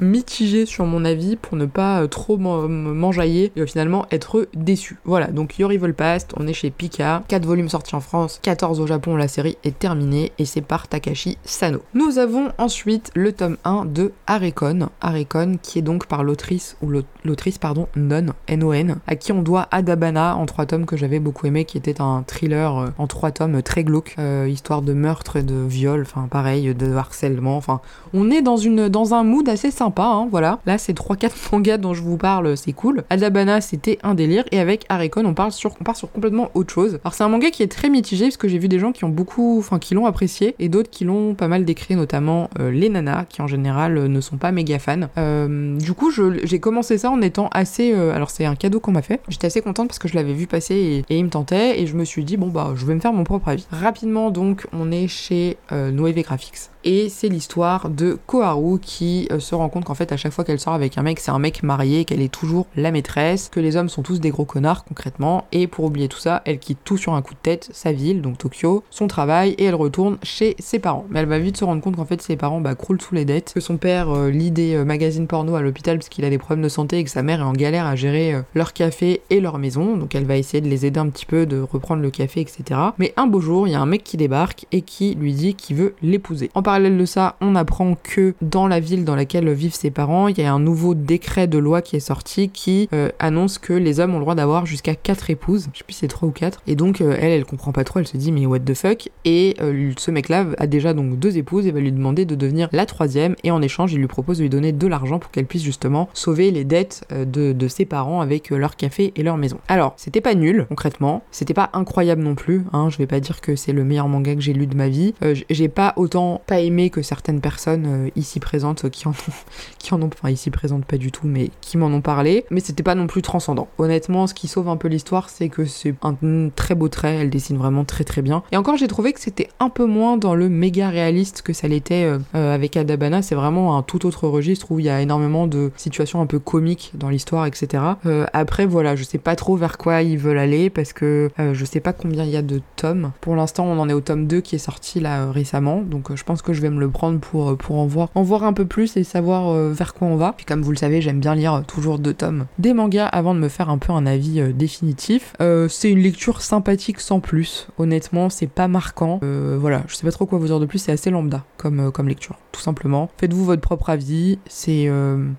[0.00, 4.98] mitigé sur mon avis pour ne pas euh, trop m'enjailler et finalement être déçu.
[5.04, 8.80] Voilà, donc Your Evil Past, on est chez Pika, 4 volumes sortis en France, 14
[8.80, 11.80] au Japon, la série est terminée et c'est par Takashi Sano.
[11.94, 16.90] Nous avons ensuite le tome 1 de Arekon, Arekon qui est donc par l'autrice ou
[17.24, 21.46] l'autrice pardon Non, N-O-N, à qui on doit Adabana en 3 tomes que j'avais beaucoup
[21.46, 25.36] aimé qui était un thriller euh, en 3 tomes très glauque, euh, histoire de meurtre
[25.36, 27.80] et de viol, enfin pareil, de harcèlement, enfin
[28.12, 30.58] on est dans, une, dans un mood assez simple sympa, hein, voilà.
[30.66, 33.04] Là, ces 3-4 mangas dont je vous parle, c'est cool.
[33.08, 34.44] Adabana, c'était un délire.
[34.50, 36.98] Et avec Arekon, on, parle sur, on part sur complètement autre chose.
[37.04, 39.04] Alors, c'est un manga qui est très mitigé, parce que j'ai vu des gens qui
[39.04, 42.72] ont beaucoup, enfin, qui l'ont apprécié, et d'autres qui l'ont pas mal décrit, notamment euh,
[42.72, 45.08] les nanas, qui en général euh, ne sont pas méga fans.
[45.18, 47.92] Euh, du coup, j'ai commencé ça en étant assez.
[47.92, 49.20] alors, c'est un cadeau qu'on m'a fait.
[49.28, 51.86] J'étais assez contente parce que je l'avais vu passer et, et, il me tentait, et
[51.86, 53.66] je me suis dit, bon, bah, je vais me faire mon propre avis.
[53.70, 59.56] Rapidement, donc, on est chez Noévé Graphics et c'est l'histoire de Koharu qui euh, se
[59.56, 61.64] rend compte qu'en fait à chaque fois qu'elle sort avec un mec c'est un mec
[61.64, 65.46] marié, qu'elle est toujours la maîtresse, que les hommes sont tous des gros connards concrètement
[65.50, 68.22] et pour oublier tout ça elle quitte tout sur un coup de tête, sa ville
[68.22, 71.06] donc Tokyo, son travail et elle retourne chez ses parents.
[71.10, 73.24] Mais elle va vite se rendre compte qu'en fait ses parents bah, croulent sous les
[73.24, 76.30] dettes, que son père euh, lit des euh, magazines porno à l'hôpital parce qu'il a
[76.30, 79.22] des problèmes de santé et que sa mère est en galère à gérer leur café
[79.30, 82.00] et leur maison donc elle va essayer de les aider un petit peu, de reprendre
[82.00, 82.80] le café etc.
[82.98, 85.54] Mais un beau jour il y a un mec qui débarque et qui lui dit
[85.56, 86.48] qu'il veut l'épouser.
[86.76, 90.38] Parallèle de ça, on apprend que dans la ville dans laquelle vivent ses parents, il
[90.38, 93.98] y a un nouveau décret de loi qui est sorti qui euh, annonce que les
[93.98, 95.68] hommes ont le droit d'avoir jusqu'à 4 épouses.
[95.72, 96.60] Je sais plus si c'est 3 ou 4.
[96.66, 99.08] Et donc euh, elle, elle comprend pas trop, elle se dit mais what the fuck?
[99.24, 102.68] Et euh, ce mec-là a déjà donc deux épouses et va lui demander de devenir
[102.72, 105.46] la troisième et en échange il lui propose de lui donner de l'argent pour qu'elle
[105.46, 109.56] puisse justement sauver les dettes de, ses parents avec leur café et leur maison.
[109.66, 113.40] Alors c'était pas nul concrètement, c'était pas incroyable non plus, hein, je vais pas dire
[113.40, 115.14] que c'est le meilleur manga que j'ai lu de ma vie.
[115.48, 119.32] j'ai pas autant pas aimé que certaines personnes ici présentes qui en ont,
[119.78, 122.60] qui en ont, enfin ici présentes pas du tout, mais qui m'en ont parlé mais
[122.60, 123.68] c'était pas non plus transcendant.
[123.78, 126.16] Honnêtement, ce qui sauve un peu l'histoire, c'est que c'est un
[126.54, 128.42] très beau trait, elle dessine vraiment très très bien.
[128.52, 131.68] Et encore, j'ai trouvé que c'était un peu moins dans le méga réaliste que ça
[131.68, 135.00] l'était euh, euh, avec Adabana, c'est vraiment un tout autre registre où il y a
[135.00, 137.82] énormément de situations un peu comiques dans l'histoire, etc.
[138.06, 141.64] Euh, après, voilà, je sais pas trop vers quoi ils veulent aller parce que je
[141.64, 143.12] sais pas combien il y a de tomes.
[143.20, 146.24] Pour l'instant, on en est au tome 2 qui est sorti là récemment, donc je
[146.24, 148.64] pense que je vais me le prendre pour, pour en, voir, en voir un peu
[148.64, 150.32] plus et savoir vers quoi on va.
[150.32, 153.40] Puis comme vous le savez, j'aime bien lire toujours deux tomes des mangas avant de
[153.40, 155.34] me faire un peu un avis euh, définitif.
[155.40, 157.68] Euh, c'est une lecture sympathique sans plus.
[157.78, 159.20] Honnêtement, c'est pas marquant.
[159.22, 161.90] Euh, voilà, je sais pas trop quoi vous dire de plus, c'est assez lambda comme,
[161.92, 163.10] comme lecture, tout simplement.
[163.18, 164.38] Faites-vous votre propre avis.
[164.46, 164.90] C'est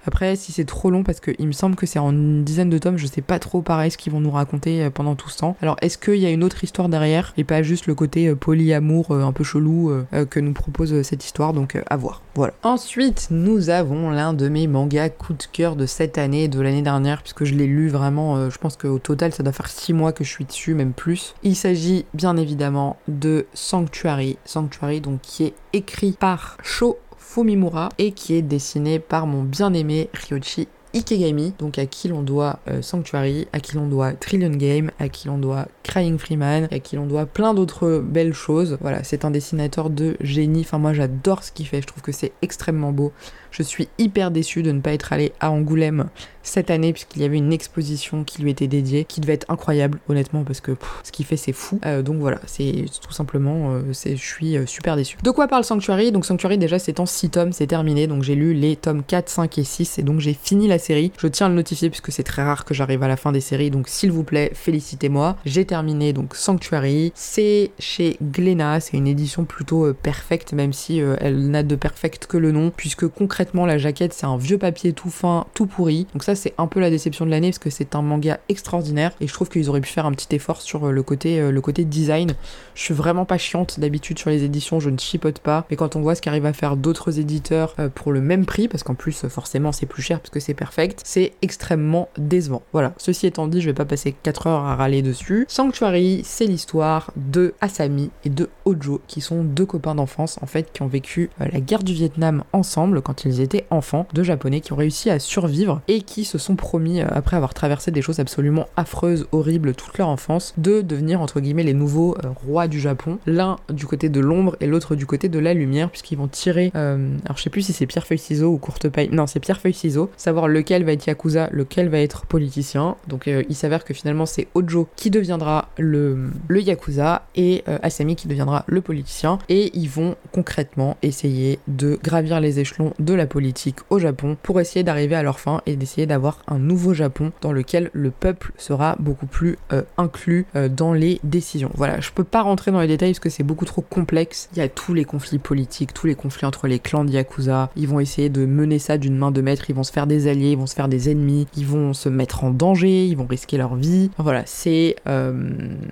[0.05, 2.77] Après, si c'est trop long, parce qu'il me semble que c'est en une dizaine de
[2.77, 5.55] tomes, je sais pas trop pareil ce qu'ils vont nous raconter pendant tout ce temps.
[5.61, 9.11] Alors, est-ce qu'il y a une autre histoire derrière et pas juste le côté polyamour
[9.11, 9.91] un peu chelou
[10.29, 12.21] que nous propose cette histoire Donc, à voir.
[12.35, 12.53] Voilà.
[12.63, 16.81] Ensuite, nous avons l'un de mes mangas coup de cœur de cette année, de l'année
[16.81, 19.93] dernière puisque je l'ai lu vraiment, euh, je pense qu'au total ça doit faire 6
[19.93, 21.35] mois que je suis dessus, même plus.
[21.43, 28.11] Il s'agit bien évidemment de Sanctuary, Sanctuary donc qui est écrit par Sho Fumimura et
[28.11, 33.47] qui est dessiné par mon bien-aimé Ryochi Ikegami, donc à qui l'on doit euh, Sanctuary,
[33.53, 37.05] à qui l'on doit Trillion Game, à qui l'on doit Crying Freeman, à qui l'on
[37.05, 38.77] doit plein d'autres belles choses.
[38.81, 40.61] Voilà, c'est un dessinateur de génie.
[40.61, 43.13] Enfin, moi j'adore ce qu'il fait, je trouve que c'est extrêmement beau.
[43.57, 46.09] Je suis hyper déçue de ne pas être allée à Angoulême
[46.43, 49.99] cette année puisqu'il y avait une exposition qui lui était dédiée, qui devait être incroyable
[50.07, 51.79] honnêtement parce que ce qu'il fait c'est fou.
[51.83, 55.17] Euh, donc voilà, c'est tout simplement, euh, je suis euh, super déçue.
[55.23, 56.11] De quoi parle Sanctuary?
[56.11, 59.27] Donc Sanctuary déjà c'est en 6 tomes, c'est terminé, donc j'ai lu les tomes 4,
[59.27, 61.11] 5 et 6 et donc j'ai fini la série.
[61.17, 63.41] Je tiens à le notifier puisque c'est très rare que j'arrive à la fin des
[63.41, 65.35] séries, donc s'il vous plaît félicitez-moi.
[65.45, 71.49] J'ai terminé donc Sanctuary, c'est chez Glénat, c'est une édition plutôt perfecte même si elle
[71.49, 75.09] n'a de perfect que le nom puisque concrètement la jaquette c'est un vieux papier tout
[75.09, 76.07] fin, tout pourri.
[76.13, 79.11] Donc ça c'est un peu la déception de l'année parce que c'est un manga extraordinaire
[79.21, 81.51] et je trouve qu'ils auraient pu faire un petit effort sur euh, le côté, euh,
[81.51, 82.35] le côté design.
[82.75, 85.95] Je suis vraiment pas chiante d'habitude sur les éditions, je ne chipote pas, mais quand
[85.95, 88.95] on voit ce qu'arrivent à faire d'autres éditeurs euh, pour le même prix, parce qu'en
[88.95, 92.63] plus forcément c'est plus cher parce que c'est perfect, c'est extrêmement décevant.
[92.73, 95.45] Voilà, ceci étant dit, je vais pas passer 4 heures à râler dessus.
[95.47, 100.71] Sanctuary, c'est l'histoire de Asami et de Ojo, qui sont deux copains d'enfance en fait
[100.71, 104.73] qui ont vécu la guerre du Vietnam ensemble quand ils étaient enfants, deux japonais qui
[104.73, 108.19] ont réussi à survivre et qui se sont promis, euh, après avoir traversé des choses
[108.19, 112.79] absolument affreuses, horribles toute leur enfance, de devenir entre guillemets les nouveaux euh, rois du
[112.79, 116.27] Japon, l'un du côté de l'ombre et l'autre du côté de la lumière, puisqu'ils vont
[116.27, 119.27] tirer, euh, alors je sais plus si c'est pierre feuille ciseaux ou courte paille, non
[119.27, 122.95] c'est pierre feuille ciseaux, savoir lequel va être yakuza, lequel va être politicien.
[123.07, 128.27] Donc il s'avère que finalement c'est Ojo qui deviendra le, le yakuza et Asami qui
[128.27, 133.77] deviendra le politicien, et ils vont concrètement essayer de gravir les échelons de la politique
[133.89, 137.51] au Japon pour essayer d'arriver à leur fin et d'essayer d'avoir un nouveau Japon dans
[137.51, 141.71] lequel le peuple sera beaucoup plus euh, inclus euh, dans les décisions.
[141.75, 144.49] Voilà, je peux pas rentrer dans les détails parce que c'est beaucoup trop complexe.
[144.53, 147.69] Il y a tous les conflits politiques, tous les conflits entre les clans de Yakuza.
[147.75, 150.27] Ils vont essayer de mener ça d'une main de maître, ils vont se faire des
[150.27, 153.27] alliés, ils vont se faire des ennemis, ils vont se mettre en danger, ils vont
[153.27, 154.11] risquer leur vie.
[154.17, 155.49] Voilà, c'est euh,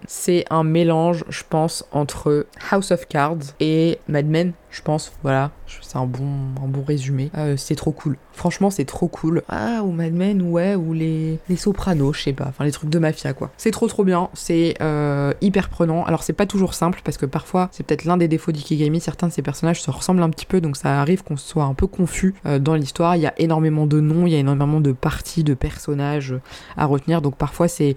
[0.08, 5.13] c'est un mélange, je pense, entre House of Cards et Mad Men, je pense.
[5.23, 5.51] Voilà,
[5.82, 6.23] c'est un bon,
[6.86, 7.32] résumé.
[7.58, 8.17] c'est trop cool.
[8.36, 9.43] Franchement, c'est trop cool.
[9.47, 12.47] Ah, ou Mad Men, ouais, ou les, les Sopranos, je sais pas.
[12.49, 13.51] Enfin, les trucs de mafia, quoi.
[13.58, 14.30] C'est trop trop bien.
[14.34, 16.04] C'est euh, hyper prenant.
[16.04, 18.99] Alors, c'est pas toujours simple parce que parfois, c'est peut-être l'un des défauts d'Ikigami.
[18.99, 21.73] Certains de ces personnages se ressemblent un petit peu, donc ça arrive qu'on soit un
[21.73, 23.15] peu confus euh, dans l'histoire.
[23.15, 26.36] Il y a énormément de noms, il y a énormément de parties, de personnages
[26.75, 27.21] à retenir.
[27.21, 27.95] Donc, parfois, c'est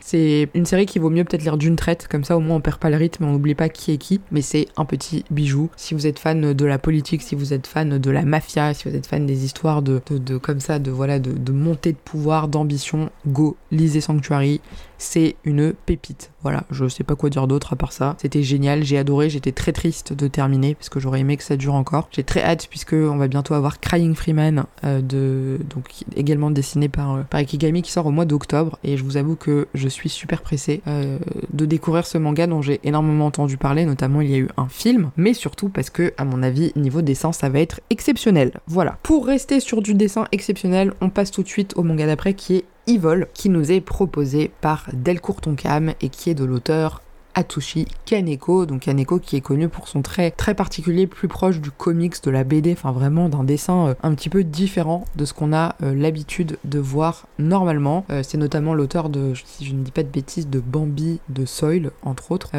[0.55, 2.07] une série qui vaut mieux peut-être lire d'une traite.
[2.09, 4.21] Comme ça, au moins, on perd pas le rythme, on n'oublie pas qui est qui.
[4.31, 5.71] Mais c'est un petit bijou.
[5.77, 8.89] Si vous êtes fan de la politique, si vous êtes fan de la mafia, si
[8.89, 11.99] vous êtes fan des histoires de, de, comme ça, de voilà, de, de montée de
[11.99, 14.61] pouvoir, d'ambition, go, lisez Sanctuary
[14.99, 16.31] c'est une pépite.
[16.43, 18.17] Voilà, je sais pas quoi dire d'autre à part ça.
[18.21, 21.57] C'était génial, j'ai adoré, j'étais très triste de terminer parce que j'aurais aimé que ça
[21.57, 22.09] dure encore.
[22.13, 26.89] J'ai très hâte puisque on va bientôt avoir Crying Freeman euh, de donc également dessiné
[26.89, 29.89] par euh, par Ikigami qui sort au mois d'octobre et je vous avoue que je
[29.89, 31.19] suis super pressée euh,
[31.53, 34.69] de découvrir ce manga dont j'ai énormément entendu parler, notamment il y a eu un
[34.69, 38.53] film, mais surtout parce que à mon avis niveau dessin ça va être exceptionnel.
[38.67, 38.99] Voilà.
[39.03, 42.57] Pour rester sur du dessin exceptionnel, on passe tout de suite au manga d'après qui
[42.57, 47.03] est Evil, qui nous est proposé par Delcourt Tonkam et qui est de l'auteur
[47.35, 51.71] Atushi Kaneko, donc Kaneko qui est connu pour son trait très particulier, plus proche du
[51.71, 55.35] comics, de la BD, enfin vraiment d'un dessin euh, un petit peu différent de ce
[55.35, 58.05] qu'on a euh, l'habitude de voir normalement.
[58.11, 61.45] Euh, c'est notamment l'auteur de, si je ne dis pas de bêtises, de Bambi, de
[61.45, 62.51] Soil, entre autres.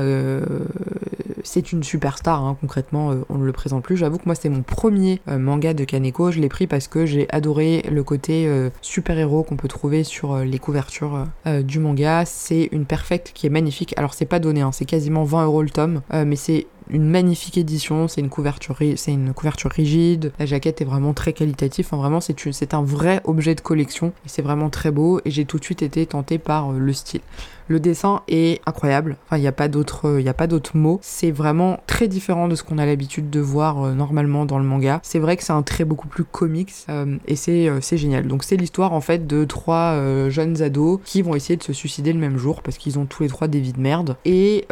[1.44, 3.98] C'est une superstar, hein, concrètement, on ne le présente plus.
[3.98, 7.28] J'avoue que moi c'est mon premier manga de Kaneko, je l'ai pris parce que j'ai
[7.30, 8.50] adoré le côté
[8.82, 12.24] super-héros qu'on peut trouver sur les couvertures du manga.
[12.26, 13.94] C'est une perfecte qui est magnifique.
[13.98, 17.08] Alors c'est pas donné, hein, c'est quasiment 20 euros le tome, euh, mais c'est une
[17.08, 22.74] magnifique édition, c'est une couverture rigide, la jaquette est vraiment très qualitative, enfin vraiment c'est
[22.74, 26.06] un vrai objet de collection c'est vraiment très beau et j'ai tout de suite été
[26.08, 27.22] tentée par euh, le style.
[27.70, 29.18] Le dessin est incroyable.
[29.32, 30.34] Il n'y a pas d'autres, il
[30.74, 31.00] mots.
[31.04, 34.66] C'est vraiment très différent de ce qu'on a l'habitude de voir euh, normalement dans le
[34.66, 35.00] manga.
[35.04, 38.28] C'est vrai que c'est un trait beaucoup plus comics euh, et c'est, c'est génial.
[38.28, 42.12] Donc c'est l'histoire en fait de trois jeunes ados qui vont essayer de se suicider
[42.12, 44.66] le même jour parce qu'ils ont tous les trois des vies de merde et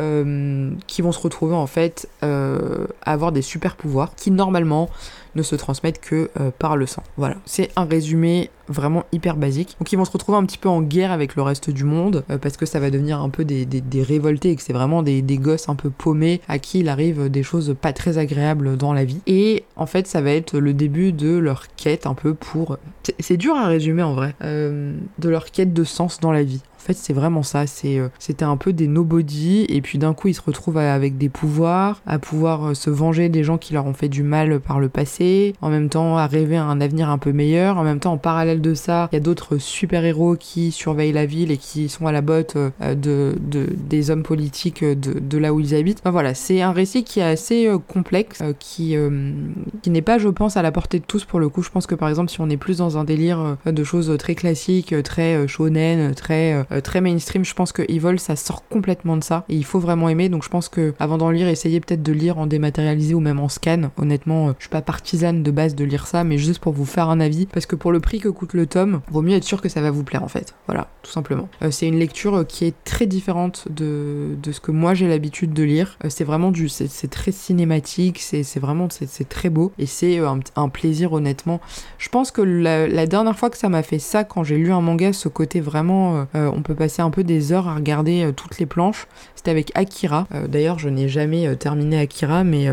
[0.88, 2.68] qui vont se retrouver en fait à
[3.06, 4.90] avoir des super pouvoirs qui normalement
[5.38, 7.04] ne se transmettent que euh, par le sang.
[7.15, 9.76] Voilà, c'est un résumé vraiment hyper basique.
[9.80, 12.26] Donc ils vont se retrouver un petit peu en guerre avec le reste du monde
[12.30, 13.67] euh, parce que ça va devenir un peu des,
[14.02, 17.43] révoltés et que c'est vraiment des, gosses un peu paumés à qui il arrive des
[17.43, 19.21] choses pas très agréables dans la vie.
[19.28, 22.78] Et en fait ça va être le début de leur quête un peu pour...
[23.19, 24.36] C'est dur à résumer en vrai.
[24.43, 27.67] Euh, de leur quête de sens dans la vie fait, c'est vraiment ça.
[27.67, 31.17] C'est, euh, c'était un peu des nobody, et puis d'un coup, ils se retrouvent avec
[31.17, 34.60] des pouvoirs, à pouvoir euh, se venger des gens qui leur ont fait du mal
[34.60, 37.78] par le passé, en même temps à rêver à un avenir un peu meilleur.
[37.78, 41.26] En même temps, en parallèle de ça, il y a d'autres super-héros qui surveillent la
[41.26, 45.38] ville et qui sont à la botte euh, de, de des hommes politiques de, de,
[45.38, 46.00] là où ils habitent.
[46.02, 48.95] Enfin, voilà, c'est un récit qui est assez complexe, qui,
[49.82, 51.62] qui n'est pas, je pense, à la portée de tous pour le coup.
[51.62, 54.36] Je pense que par exemple, si on est plus dans un délire de choses très
[54.36, 57.44] classiques, très shonen, très euh, très mainstream.
[57.44, 59.44] Je pense que Evil, ça sort complètement de ça.
[59.50, 60.30] Et il faut vraiment aimer.
[60.30, 63.40] Donc je pense que avant d'en lire, essayez peut-être de lire en dématérialisé ou même
[63.40, 63.92] en scan.
[63.98, 66.86] Honnêtement, euh, je suis pas partisane de base de lire ça, mais juste pour vous
[66.86, 67.46] faire un avis.
[67.48, 69.82] Parce que pour le prix que coûte le tome, vaut mieux être sûr que ça
[69.82, 70.56] va vous plaire en fait.
[70.68, 71.50] Voilà, tout simplement.
[71.63, 75.54] Euh, c'est une lecture qui est très différente de, de ce que moi j'ai l'habitude
[75.54, 75.98] de lire.
[76.10, 76.70] c'est vraiment du.
[76.70, 78.88] C'est très cinématique, c'est vraiment.
[78.90, 79.72] C'est très beau.
[79.78, 80.20] Et c'est
[80.56, 81.62] un, plaisir honnêtement.
[81.98, 84.72] Je pense que la, la, dernière fois que ça m'a fait ça, quand j'ai lu
[84.72, 86.28] un manga, ce côté vraiment.
[86.58, 89.08] On peut passer un peu des heures à regarder euh, toutes les planches.
[89.36, 90.28] C'était avec Akira.
[90.34, 92.67] Euh, d'ailleurs, je n'ai jamais euh, terminé Akira, mais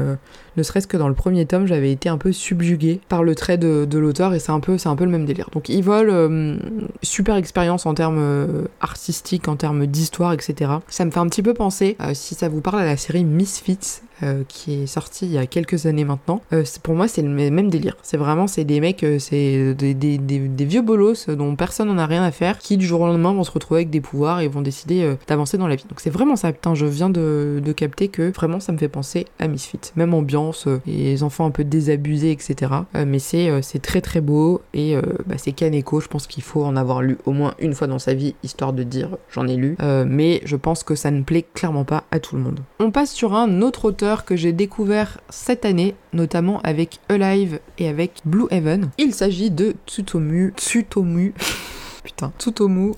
[0.57, 3.59] ne serait-ce que dans le premier tome, j'avais été un peu subjuguée par le trait
[3.59, 5.51] de, l'auteur et c'est un, peu, le même délire.
[5.53, 6.59] Donc Evil,
[7.03, 10.73] super expérience en termes artistiques, en termes d'histoire, etc.
[10.89, 14.01] Ça me fait un petit peu penser, si ça vous parle, à la série Misfits,
[14.49, 16.41] qui est sortie il y a quelques années maintenant.
[16.83, 17.97] pour moi, c'est le même délire.
[18.03, 22.31] C'est vraiment, c'est des mecs, c'est des, vieux bolos dont personne n'en a rien à
[22.31, 25.15] faire, qui du jour au lendemain vont se retrouver avec des pouvoirs et vont décider
[25.27, 25.85] d'avancer dans la vie.
[25.89, 26.53] Donc c'est vraiment ça.
[26.53, 29.93] Putain, je viens de, capter que vraiment ça me fait penser à Misfits.
[29.97, 32.73] Même ambiance, euh, les enfants un peu désabusés, etc.
[32.95, 36.01] Euh, mais c'est euh, c'est très très beau et bah, c'est Kaneko.
[36.01, 38.73] Je pense qu'il faut en avoir lu au moins une fois dans sa vie, histoire
[38.73, 39.77] de dire j'en ai lu.
[40.07, 42.61] mais je pense que ça ne plaît clairement pas à tout le monde.
[42.79, 47.89] On passe sur un autre auteur que j'ai découvert cette année, notamment avec Alive et
[47.89, 48.91] avec Blue Heaven.
[48.99, 50.55] Il s'agit de Tsutomu.
[50.57, 51.35] Tsutomu.
[52.05, 52.93] Putain, Tsutomu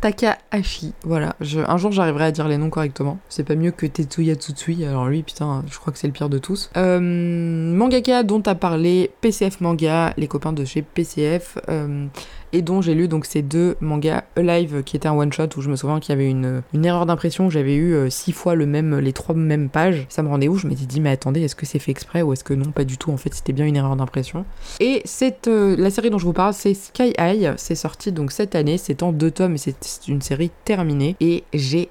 [0.00, 0.94] Takahashi.
[1.04, 3.18] Voilà, un jour j'arriverai à dire les noms correctement.
[3.28, 6.28] C'est pas mieux que Tetsuya Tsutsui, alors lui, putain, je crois que c'est le pire
[6.28, 6.70] de tous.
[6.76, 11.58] Euh, mangaka dont a parlé PCF Manga, les copains de chez PCF.
[11.68, 12.06] Euh,
[12.52, 15.60] et dont j'ai lu donc ces deux mangas Alive qui était un one shot où
[15.60, 18.66] je me souviens qu'il y avait une, erreur d'impression j'avais eu euh, six fois le
[18.66, 20.06] même les trois mêmes pages.
[20.08, 22.32] Ça me rendait où je m'étais dit mais attendez est-ce que c'est fait exprès ou
[22.32, 24.44] est-ce que non pas du tout en fait c'était bien une erreur d'impression.
[24.80, 28.32] Et cette euh, la série dont je vous parle c'est Sky High c'est sorti donc
[28.32, 31.88] cette année c'est en deux tomes et c'est une série terminée et j'ai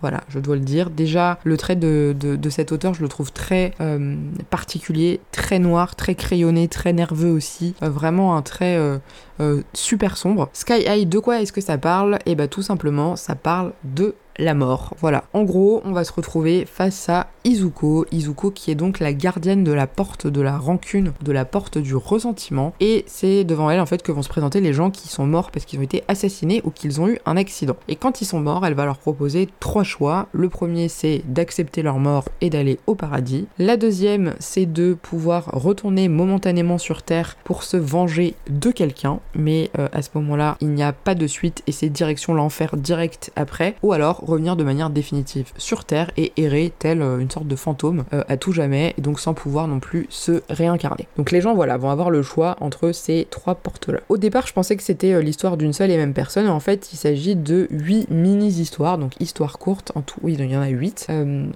[0.00, 0.90] voilà je dois le dire.
[0.90, 4.16] Déjà le trait de, de, cet auteur je le trouve très euh,
[4.50, 7.74] particulier très noir très crayonné très nerveux aussi.
[7.80, 8.78] Vraiment un trait
[9.74, 10.48] super sombre.
[10.52, 12.16] Sky High, de quoi est-ce que ça parle?
[12.26, 14.94] Et eh bah tout simplement, ça parle de la mort.
[14.98, 15.24] Voilà.
[15.32, 18.06] En gros, on va se retrouver face à Izuko.
[18.12, 21.78] Izuko qui est donc la gardienne de la porte de la rancune, de la porte
[21.78, 22.72] du ressentiment.
[22.80, 25.50] Et c'est devant elle en fait que vont se présenter les gens qui sont morts
[25.50, 27.76] parce qu'ils ont été assassinés ou qu'ils ont eu un accident.
[27.88, 30.28] Et quand ils sont morts, elle va leur proposer trois choix.
[30.32, 33.46] Le premier c'est d'accepter leur mort et d'aller au paradis.
[33.58, 39.20] La deuxième c'est de pouvoir retourner momentanément sur Terre pour se venger de quelqu'un.
[39.34, 42.76] Mais euh, à ce moment-là, il n'y a pas de suite et c'est direction l'enfer
[42.76, 43.74] direct après.
[43.82, 47.56] Ou alors revenir de manière définitive sur Terre et errer tel euh, une sorte de
[47.56, 51.08] fantôme euh, à tout jamais, et donc sans pouvoir non plus se réincarner.
[51.16, 54.00] Donc les gens, voilà, vont avoir le choix entre ces trois portes-là.
[54.08, 56.92] Au départ, je pensais que c'était euh, l'histoire d'une seule et même personne, en fait,
[56.92, 60.68] il s'agit de huit mini-histoires, donc histoires courtes, en tout, oui, il y en a
[60.68, 61.08] huit,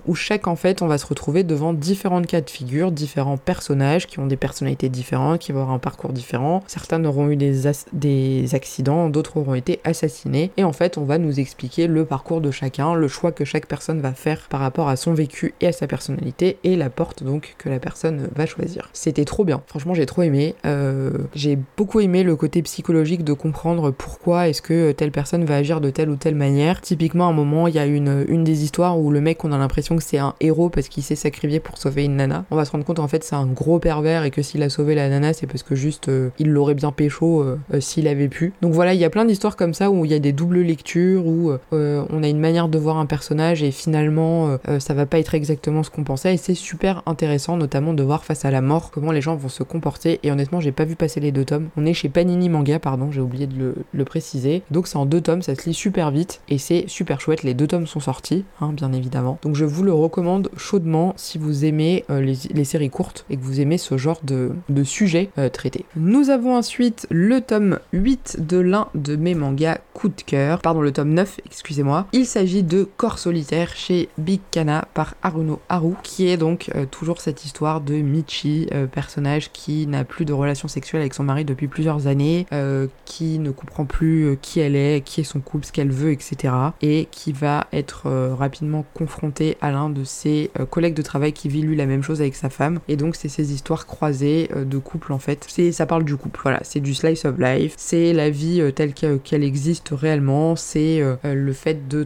[0.07, 4.07] où chaque, en fait, on va se retrouver devant différentes cas de figure, différents personnages
[4.07, 6.63] qui ont des personnalités différentes, qui vont avoir un parcours différent.
[6.67, 11.19] Certains auront eu des, des accidents, d'autres auront été assassinés, et en fait, on va
[11.19, 12.62] nous expliquer le parcours de chacun,
[12.96, 15.87] le choix que chaque personne va faire par rapport à son vécu et à sa
[15.87, 18.88] personnalité et la porte donc que la personne va choisir.
[18.92, 20.55] C'était trop bien, franchement j'ai trop aimé.
[20.64, 25.57] Euh, j'ai beaucoup aimé le côté psychologique de comprendre pourquoi est-ce que telle personne va
[25.57, 26.81] agir de telle ou telle manière.
[26.81, 29.53] Typiquement à un moment il y a une, une des histoires où le mec on
[29.53, 32.44] a l'impression que c'est un héros parce qu'il s'est sacrifié pour sauver une nana.
[32.51, 34.70] On va se rendre compte en fait c'est un gros pervers et que s'il a
[34.70, 38.29] sauvé la nana c'est parce que juste euh, il l'aurait bien pécho euh, s'il avait
[38.29, 38.53] pu.
[38.62, 40.61] Donc voilà il y a plein d'histoires comme ça où il y a des doubles
[40.61, 45.18] lectures où on a une manière de voir un personnage et finalement ça va pas
[45.18, 48.61] être exactement ce qu'on pensait et c'est super intéressant notamment de voir face à la
[48.61, 51.44] mort comment les gens vont se comporter et honnêtement j'ai pas vu passer les deux
[51.44, 51.68] tomes.
[51.76, 54.62] On est chez Panini Manga pardon j'ai oublié de le, préciser.
[54.70, 57.44] Donc c'est en deux tomes, ça se lit super vite et c'est super chouette.
[57.44, 59.38] Les deux tomes sont sortis hein, bien évidemment.
[59.42, 63.42] Donc je vous le recommande chaudement si vous aimez euh, les, séries courtes et que
[63.42, 65.85] vous aimez ce genre de, de sujet euh, traité.
[65.96, 70.81] Nous avons ensuite le tome 8 de l'un de mes mangas coup de cœur, pardon
[70.81, 72.07] le tome 9 excusez-moi.
[72.12, 76.87] Il s'agit de Corps solitaire chez Big Kana par Haruno Haru, qui est donc euh,
[76.87, 81.25] toujours cette histoire de Michi, euh, personnage qui n'a plus de relation sexuelle avec son
[81.25, 85.40] mari depuis plusieurs années, euh, qui ne comprend plus qui elle est, qui est son
[85.40, 86.55] couple, ce qu'elle veut, etc.
[86.81, 91.61] Et qui va être rapidement confronté à l'un de ses collègues de travail qui vit
[91.61, 92.81] lui la même chose avec sa femme.
[92.88, 95.45] Et donc c'est ces histoires croisées de couple en fait.
[95.49, 98.95] C'est ça parle du couple, voilà, c'est du slice of life, c'est la vie telle
[98.95, 102.05] qu'elle existe réellement, c'est le fait de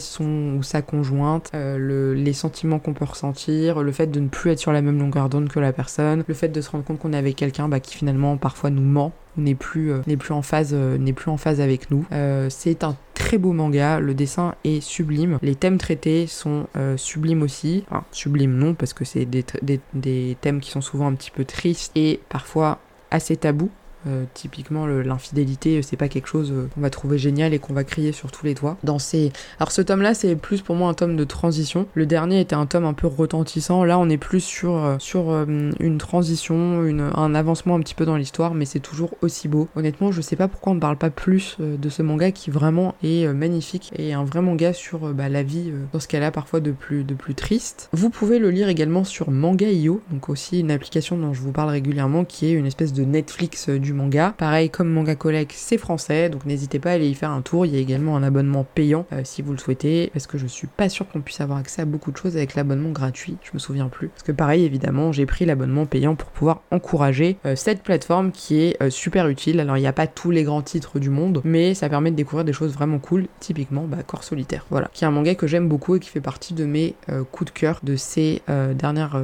[0.00, 4.50] son ou sa conjointe, le, les sentiments qu'on peut ressentir, le fait de ne plus
[4.50, 6.98] être sur la même longueur d'onde que la personne, le fait de se rendre compte
[6.98, 10.34] qu'on est avec quelqu'un bah, qui finalement parfois nous ment n'est plus euh, n'est plus
[10.34, 12.04] en phase euh, n'est plus en phase avec nous.
[12.12, 17.42] Euh, c'est un très beau manga le dessin est sublime les thèmes traités sont sublimes
[17.42, 17.84] aussi.
[18.10, 21.44] Sublimes non parce que c'est des, des, des thèmes qui sont souvent un petit peu
[21.44, 22.78] tristes et parfois
[23.10, 23.70] assez tabous
[24.06, 27.84] euh, typiquement, l'infidélité, c'est pas quelque chose euh, qu'on va trouver génial et qu'on va
[27.84, 28.76] crier sur tous les toits.
[28.82, 29.32] Dans ces...
[29.58, 31.86] Alors ce tome-là, c'est plus pour moi un tome de transition.
[31.94, 33.84] Le dernier était un tome un peu retentissant.
[33.84, 36.82] Là, on est plus sur, euh, sur une transition,
[37.14, 39.68] un avancement un petit peu dans l'histoire, mais c'est toujours aussi beau.
[39.76, 42.94] Honnêtement, je sais pas pourquoi on ne parle pas plus de ce manga qui vraiment
[43.02, 46.60] est magnifique et un vrai manga sur bah, la vie dans ce qu'elle a parfois
[46.60, 47.88] de plus, de plus triste.
[47.92, 51.70] Vous pouvez le lire également sur Manga.io, donc aussi une application dont je vous parle
[51.70, 54.34] régulièrement qui est une espèce de Netflix du manga.
[54.36, 57.66] Pareil, comme Manga Collect, c'est français, donc n'hésitez pas à aller y faire un tour.
[57.66, 60.46] Il y a également un abonnement payant euh, si vous le souhaitez, parce que je
[60.46, 63.36] suis pas sûre qu'on puisse avoir accès à beaucoup de choses avec l'abonnement gratuit.
[63.42, 64.08] Je me souviens plus.
[64.08, 68.62] Parce que pareil, évidemment, j'ai pris l'abonnement payant pour pouvoir encourager euh, cette plateforme qui
[68.62, 69.60] est euh, super utile.
[69.60, 72.16] Alors, il n'y a pas tous les grands titres du monde, mais ça permet de
[72.16, 73.26] découvrir des choses vraiment cool.
[73.40, 74.66] Typiquement, bah, Corps solitaire.
[74.70, 74.88] Voilà.
[74.92, 76.94] Qui est un manga que j'aime beaucoup et qui fait partie de mes
[77.30, 79.20] coups de cœur de ces dernières,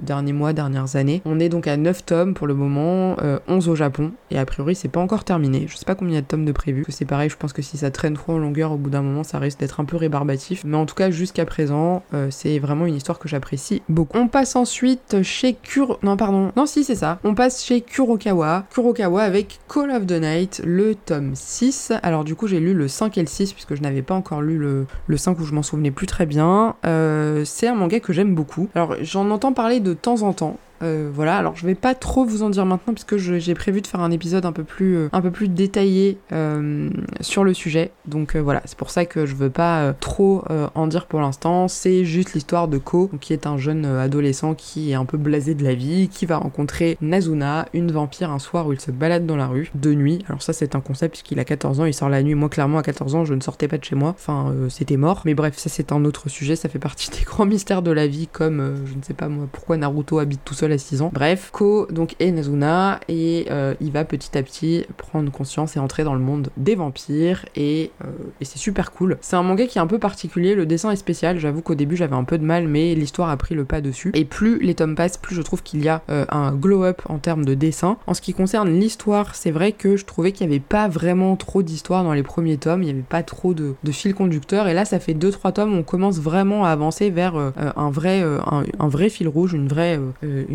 [0.00, 1.22] derniers mois, dernières années.
[1.24, 3.87] On est donc à 9 tomes pour le moment, 11 au Japon
[4.30, 5.66] et a priori, c'est pas encore terminé.
[5.68, 6.84] Je sais pas combien de tomes de prévu.
[6.88, 9.24] C'est pareil, je pense que si ça traîne trop en longueur, au bout d'un moment,
[9.24, 10.62] ça risque d'être un peu rébarbatif.
[10.64, 14.18] Mais en tout cas, jusqu'à présent, euh, c'est vraiment une histoire que j'apprécie beaucoup.
[14.18, 15.98] On passe ensuite chez Kuro...
[16.02, 16.52] Non, pardon.
[16.56, 17.18] Non, si, c'est ça.
[17.24, 18.64] On passe chez Kurokawa.
[18.70, 21.92] Kurokawa avec Call of the Night, le tome 6.
[22.02, 24.42] Alors du coup, j'ai lu le 5 et le 6, puisque je n'avais pas encore
[24.42, 26.76] lu le, le 5 où je m'en souvenais plus très bien.
[26.86, 28.68] Euh, c'est un manga que j'aime beaucoup.
[28.74, 30.58] Alors, j'en entends parler de temps en temps.
[30.82, 33.86] Euh, voilà, alors je vais pas trop vous en dire maintenant puisque j'ai prévu de
[33.86, 36.88] faire un épisode un peu plus, euh, un peu plus détaillé euh,
[37.20, 37.90] sur le sujet.
[38.06, 41.68] Donc voilà, c'est pour ça que je veux pas trop en dire pour l'instant.
[41.68, 45.54] C'est juste l'histoire de Ko, qui est un jeune adolescent qui est un peu blasé
[45.54, 49.26] de la vie, qui va rencontrer Nazuna, une vampire, un soir où il se balade
[49.26, 50.24] dans la rue, de nuit.
[50.28, 52.34] Alors ça c'est un concept puisqu'il a 14 ans, il sort la nuit.
[52.34, 55.22] Moi clairement à 14 ans je ne sortais pas de chez moi, enfin c'était mort.
[55.24, 58.06] Mais bref, ça c'est un autre sujet, ça fait partie des grands mystères de la
[58.06, 61.02] vie comme, je ne sais pas moi, pourquoi Naruto habite tout seul seul à 6
[61.02, 61.10] ans.
[61.12, 65.80] Bref, Ko donc est Nazuna et euh, il va petit à petit prendre conscience et
[65.80, 68.08] entrer dans le monde des vampires et, euh,
[68.40, 69.16] et c'est super cool.
[69.20, 71.96] C'est un manga qui est un peu particulier, le dessin est spécial, j'avoue qu'au début
[71.96, 74.10] j'avais un peu de mal mais l'histoire a pris le pas dessus.
[74.14, 77.18] Et plus les tomes passent, plus je trouve qu'il y a euh, un glow-up en
[77.18, 77.96] termes de dessin.
[78.06, 81.36] En ce qui concerne l'histoire, c'est vrai que je trouvais qu'il n'y avait pas vraiment
[81.36, 84.68] trop d'histoire dans les premiers tomes, il n'y avait pas trop de, de fil conducteur
[84.68, 88.88] et là ça fait 2-3 tomes, on commence vraiment à avancer vers un, vrai, un,
[88.88, 89.98] vrai fil rouge, une vraie,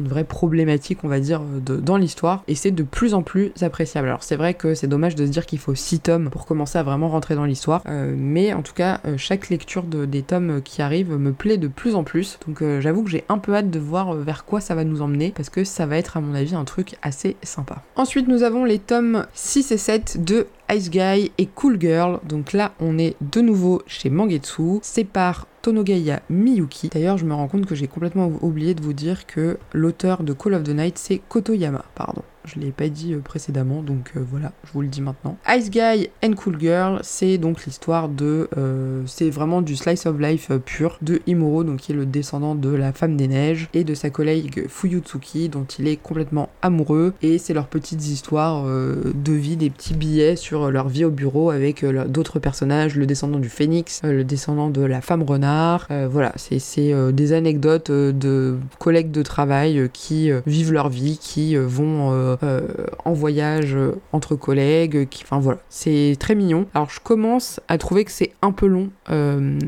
[0.08, 4.08] vraie problématique on va dire de, dans l'histoire et c'est de plus en plus appréciable.
[4.08, 6.78] Alors c'est vrai que c'est dommage de se dire qu'il faut 6 tomes pour commencer
[6.78, 10.22] à vraiment rentrer dans l'histoire, euh, mais en tout cas euh, chaque lecture de, des
[10.22, 13.38] tomes qui arrivent me plaît de plus en plus, donc euh, j'avoue que j'ai un
[13.38, 16.18] peu hâte de voir vers quoi ça va nous emmener, parce que ça va être
[16.18, 17.82] à mon avis un truc assez sympa.
[17.96, 22.20] Ensuite nous avons les tomes 6 et 7 de Ice Guy et Cool Girl.
[22.28, 24.80] Donc là, on est de nouveau chez Mangetsu.
[24.82, 26.90] C'est par Tonogaya Miyuki.
[26.90, 30.34] D'ailleurs, je me rends compte que j'ai complètement oublié de vous dire que l'auteur de
[30.34, 32.24] Call of the Night, c'est Kotoyama, pardon.
[32.46, 35.38] Je l'ai pas dit euh, précédemment, donc euh, voilà, je vous le dis maintenant.
[35.50, 40.20] Ice Guy and Cool Girl, c'est donc l'histoire de, euh, c'est vraiment du slice of
[40.20, 43.86] life pur de Imuro, donc qui est le descendant de la femme des neiges et
[43.86, 47.14] de sa collègue Fuyutsuki, dont il est complètement amoureux.
[47.22, 51.50] Et c'est leurs petites histoires de vie, des petits billets sur leur vie au bureau
[51.50, 55.88] avec d'autres personnages, le descendant du phénix, le descendant de la femme renard.
[56.10, 62.33] voilà, c'est des anecdotes de collègues de travail qui vivent leur vie, qui vont
[63.06, 66.66] en voyage euh, entre collègues, enfin voilà, c'est très mignon.
[66.74, 69.60] Alors je commence à trouver que c'est un peu long, euh,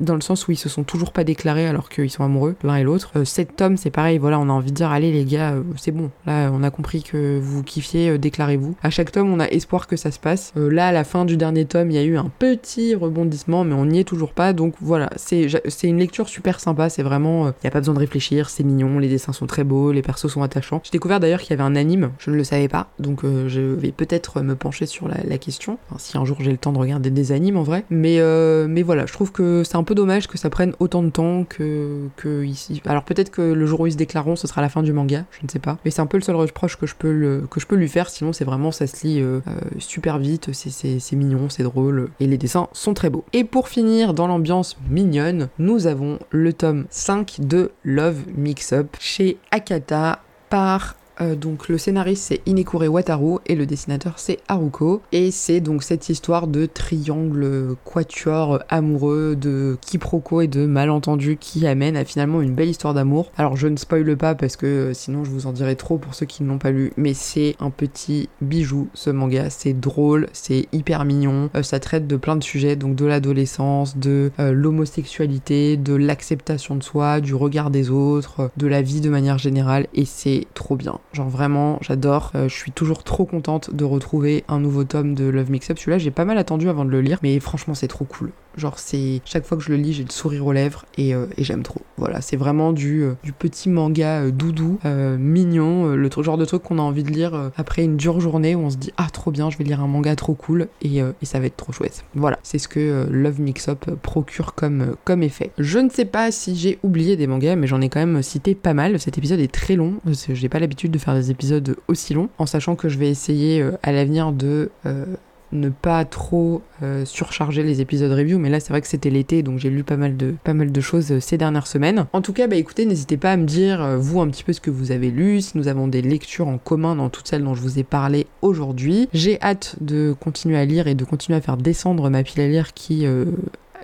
[0.00, 2.76] dans le sens où ils se sont toujours pas déclarés alors qu'ils sont amoureux l'un
[2.76, 3.24] et l'autre.
[3.24, 6.10] Cet tome, c'est pareil, voilà, on a envie de dire, allez les gars, c'est bon,
[6.26, 8.76] là on a compris que vous kiffiez, déclarez-vous.
[8.82, 10.52] À chaque tome, on a espoir que ça se passe.
[10.56, 13.74] là, à la fin du dernier tome, il y a eu un petit rebondissement, mais
[13.74, 15.48] on n'y est toujours pas, donc voilà, c'est
[15.82, 18.98] une lecture super sympa, c'est vraiment, il n'y a pas besoin de réfléchir, c'est mignon,
[18.98, 20.80] les dessins sont très beaux, les persos sont attachants.
[20.84, 23.48] J'ai découvert d'ailleurs qu'il y avait un anime je ne le savais pas, donc euh,
[23.48, 26.78] je vais peut-être me pencher sur la, question, si un jour j'ai le temps de
[26.78, 27.84] regarder des animes en vrai.
[27.90, 31.02] Mais, euh, mais voilà, je trouve que c'est un peu dommage que ça prenne autant
[31.02, 32.80] de temps que, que ici.
[32.86, 35.24] Alors peut-être que le jour où ils se déclareront, ce sera la fin du manga,
[35.30, 35.78] je ne sais pas.
[35.84, 38.08] Mais c'est un peu le seul reproche que je peux, que je peux lui faire,
[38.08, 39.40] sinon c'est vraiment, ça se lit euh,
[39.78, 43.24] super vite, c'est mignon, c'est drôle, et les dessins sont très beaux.
[43.32, 48.96] Et pour finir, dans l'ambiance mignonne, nous avons le tome 5 de Love Mix Up
[49.00, 55.02] chez Akata par euh, donc le scénariste c'est Inekure Wataru et le dessinateur c'est Haruko
[55.12, 61.66] et c'est donc cette histoire de triangle quatuor amoureux de quiproquo et de malentendus qui
[61.66, 63.32] amène à finalement une belle histoire d'amour.
[63.36, 66.14] Alors je ne spoile pas parce que euh, sinon je vous en dirai trop pour
[66.14, 70.28] ceux qui ne l'ont pas lu mais c'est un petit bijou ce manga, c'est drôle,
[70.32, 75.76] c'est hyper mignon, euh, ça traite de plein de sujets donc de l'adolescence, de l'homosexualité,
[75.76, 80.04] de l'acceptation de soi, du regard des autres, de la vie de manière générale et
[80.04, 80.98] c'est trop bien.
[81.12, 82.32] Genre vraiment, j'adore.
[82.34, 85.78] Euh, je suis toujours trop contente de retrouver un nouveau tome de Love Mix Up.
[85.78, 88.32] Celui-là, j'ai pas mal attendu avant de le lire, mais franchement, c'est trop cool.
[88.56, 91.26] Genre, c'est chaque fois que je le lis, j'ai le sourire aux lèvres et, euh,
[91.38, 91.80] j'aime trop.
[91.96, 94.78] Voilà, c'est vraiment du, euh, du petit manga doudou,
[95.18, 98.60] mignon, le genre de truc qu'on a envie de lire après une dure journée où
[98.60, 101.24] on se dit ah trop bien, je vais lire un manga trop cool et, et
[101.24, 102.04] ça va être trop chouette.
[102.14, 105.50] Voilà, c'est ce que Love Mix Up procure comme, comme effet.
[105.58, 108.54] Je ne sais pas si j'ai oublié des mangas, mais j'en ai quand même cité
[108.54, 109.00] pas mal.
[109.00, 112.46] Cet épisode est très long, j'ai pas l'habitude de faire des épisodes aussi longs, en
[112.46, 115.04] sachant que je vais essayer euh, à l'avenir de euh,
[115.52, 119.42] ne pas trop euh, surcharger les épisodes review, mais là c'est vrai que c'était l'été,
[119.42, 122.06] donc j'ai lu pas mal de, pas mal de choses ces dernières semaines.
[122.12, 124.60] En tout cas, bah écoutez, n'hésitez pas à me dire, vous, un petit peu ce
[124.60, 127.54] que vous avez lu, si nous avons des lectures en commun dans toutes celles dont
[127.54, 129.08] je vous ai parlé aujourd'hui.
[129.12, 132.48] J'ai hâte de continuer à lire et de continuer à faire descendre ma pile à
[132.48, 133.06] lire qui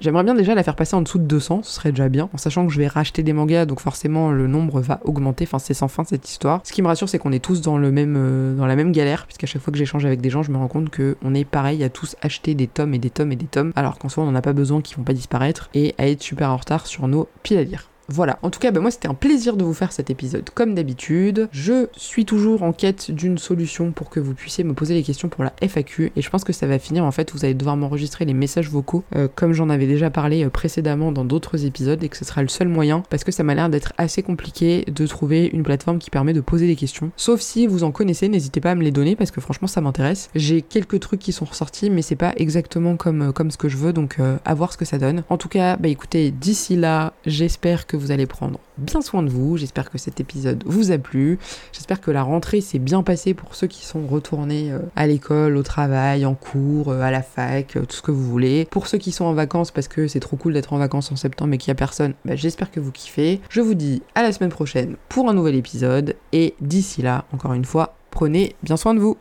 [0.00, 2.38] J'aimerais bien déjà la faire passer en dessous de 200, ce serait déjà bien, en
[2.38, 5.74] sachant que je vais racheter des mangas, donc forcément le nombre va augmenter, enfin c'est
[5.74, 6.60] sans fin cette histoire.
[6.62, 8.92] Ce qui me rassure, c'est qu'on est tous dans, le même, euh, dans la même
[8.92, 11.44] galère, puisqu'à chaque fois que j'échange avec des gens, je me rends compte qu'on est
[11.44, 14.22] pareil à tous acheter des tomes et des tomes et des tomes, alors qu'en soi
[14.22, 16.86] on n'en a pas besoin, qu'ils vont pas disparaître, et à être super en retard
[16.86, 17.88] sur nos piles à lire.
[18.10, 20.74] Voilà, en tout cas, bah, moi c'était un plaisir de vous faire cet épisode comme
[20.74, 21.48] d'habitude.
[21.52, 25.28] Je suis toujours en quête d'une solution pour que vous puissiez me poser les questions
[25.28, 27.76] pour la FAQ et je pense que ça va finir en fait, vous allez devoir
[27.76, 32.02] m'enregistrer les messages vocaux euh, comme j'en avais déjà parlé euh, précédemment dans d'autres épisodes
[32.02, 34.86] et que ce sera le seul moyen parce que ça m'a l'air d'être assez compliqué
[34.86, 37.10] de trouver une plateforme qui permet de poser des questions.
[37.18, 39.82] Sauf si vous en connaissez, n'hésitez pas à me les donner parce que franchement ça
[39.82, 40.30] m'intéresse.
[40.34, 43.68] J'ai quelques trucs qui sont ressortis mais c'est pas exactement comme, euh, comme ce que
[43.68, 45.24] je veux donc à voir ce que ça donne.
[45.28, 49.28] En tout cas, bah écoutez, d'ici là, j'espère que vous allez prendre bien soin de
[49.28, 49.56] vous.
[49.56, 51.38] J'espère que cet épisode vous a plu.
[51.72, 55.56] J'espère que la rentrée s'est bien passée pour ceux qui sont retournés euh, à l'école,
[55.56, 58.66] au travail, en cours, euh, à la fac, tout ce que vous voulez.
[58.70, 61.16] Pour ceux qui sont en vacances, parce que c'est trop cool d'être en vacances en
[61.16, 63.40] septembre et qu'il n'y a personne, bah, j'espère que vous kiffez.
[63.50, 66.16] Je vous dis à la semaine prochaine pour un nouvel épisode.
[66.32, 69.16] Et d'ici là, encore une fois, prenez bien soin de vous.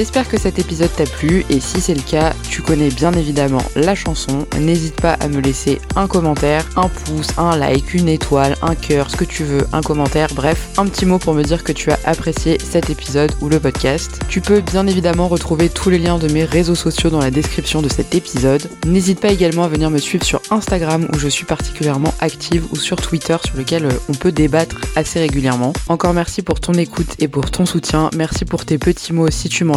[0.00, 3.60] J'espère que cet épisode t'a plu et si c'est le cas, tu connais bien évidemment
[3.76, 4.46] la chanson.
[4.58, 9.10] N'hésite pas à me laisser un commentaire, un pouce, un like, une étoile, un cœur,
[9.10, 11.90] ce que tu veux, un commentaire, bref, un petit mot pour me dire que tu
[11.90, 14.22] as apprécié cet épisode ou le podcast.
[14.30, 17.82] Tu peux bien évidemment retrouver tous les liens de mes réseaux sociaux dans la description
[17.82, 18.70] de cet épisode.
[18.86, 22.76] N'hésite pas également à venir me suivre sur Instagram où je suis particulièrement active ou
[22.76, 25.74] sur Twitter sur lequel euh, on peut débattre assez régulièrement.
[25.88, 28.08] Encore merci pour ton écoute et pour ton soutien.
[28.16, 29.76] Merci pour tes petits mots si tu m'en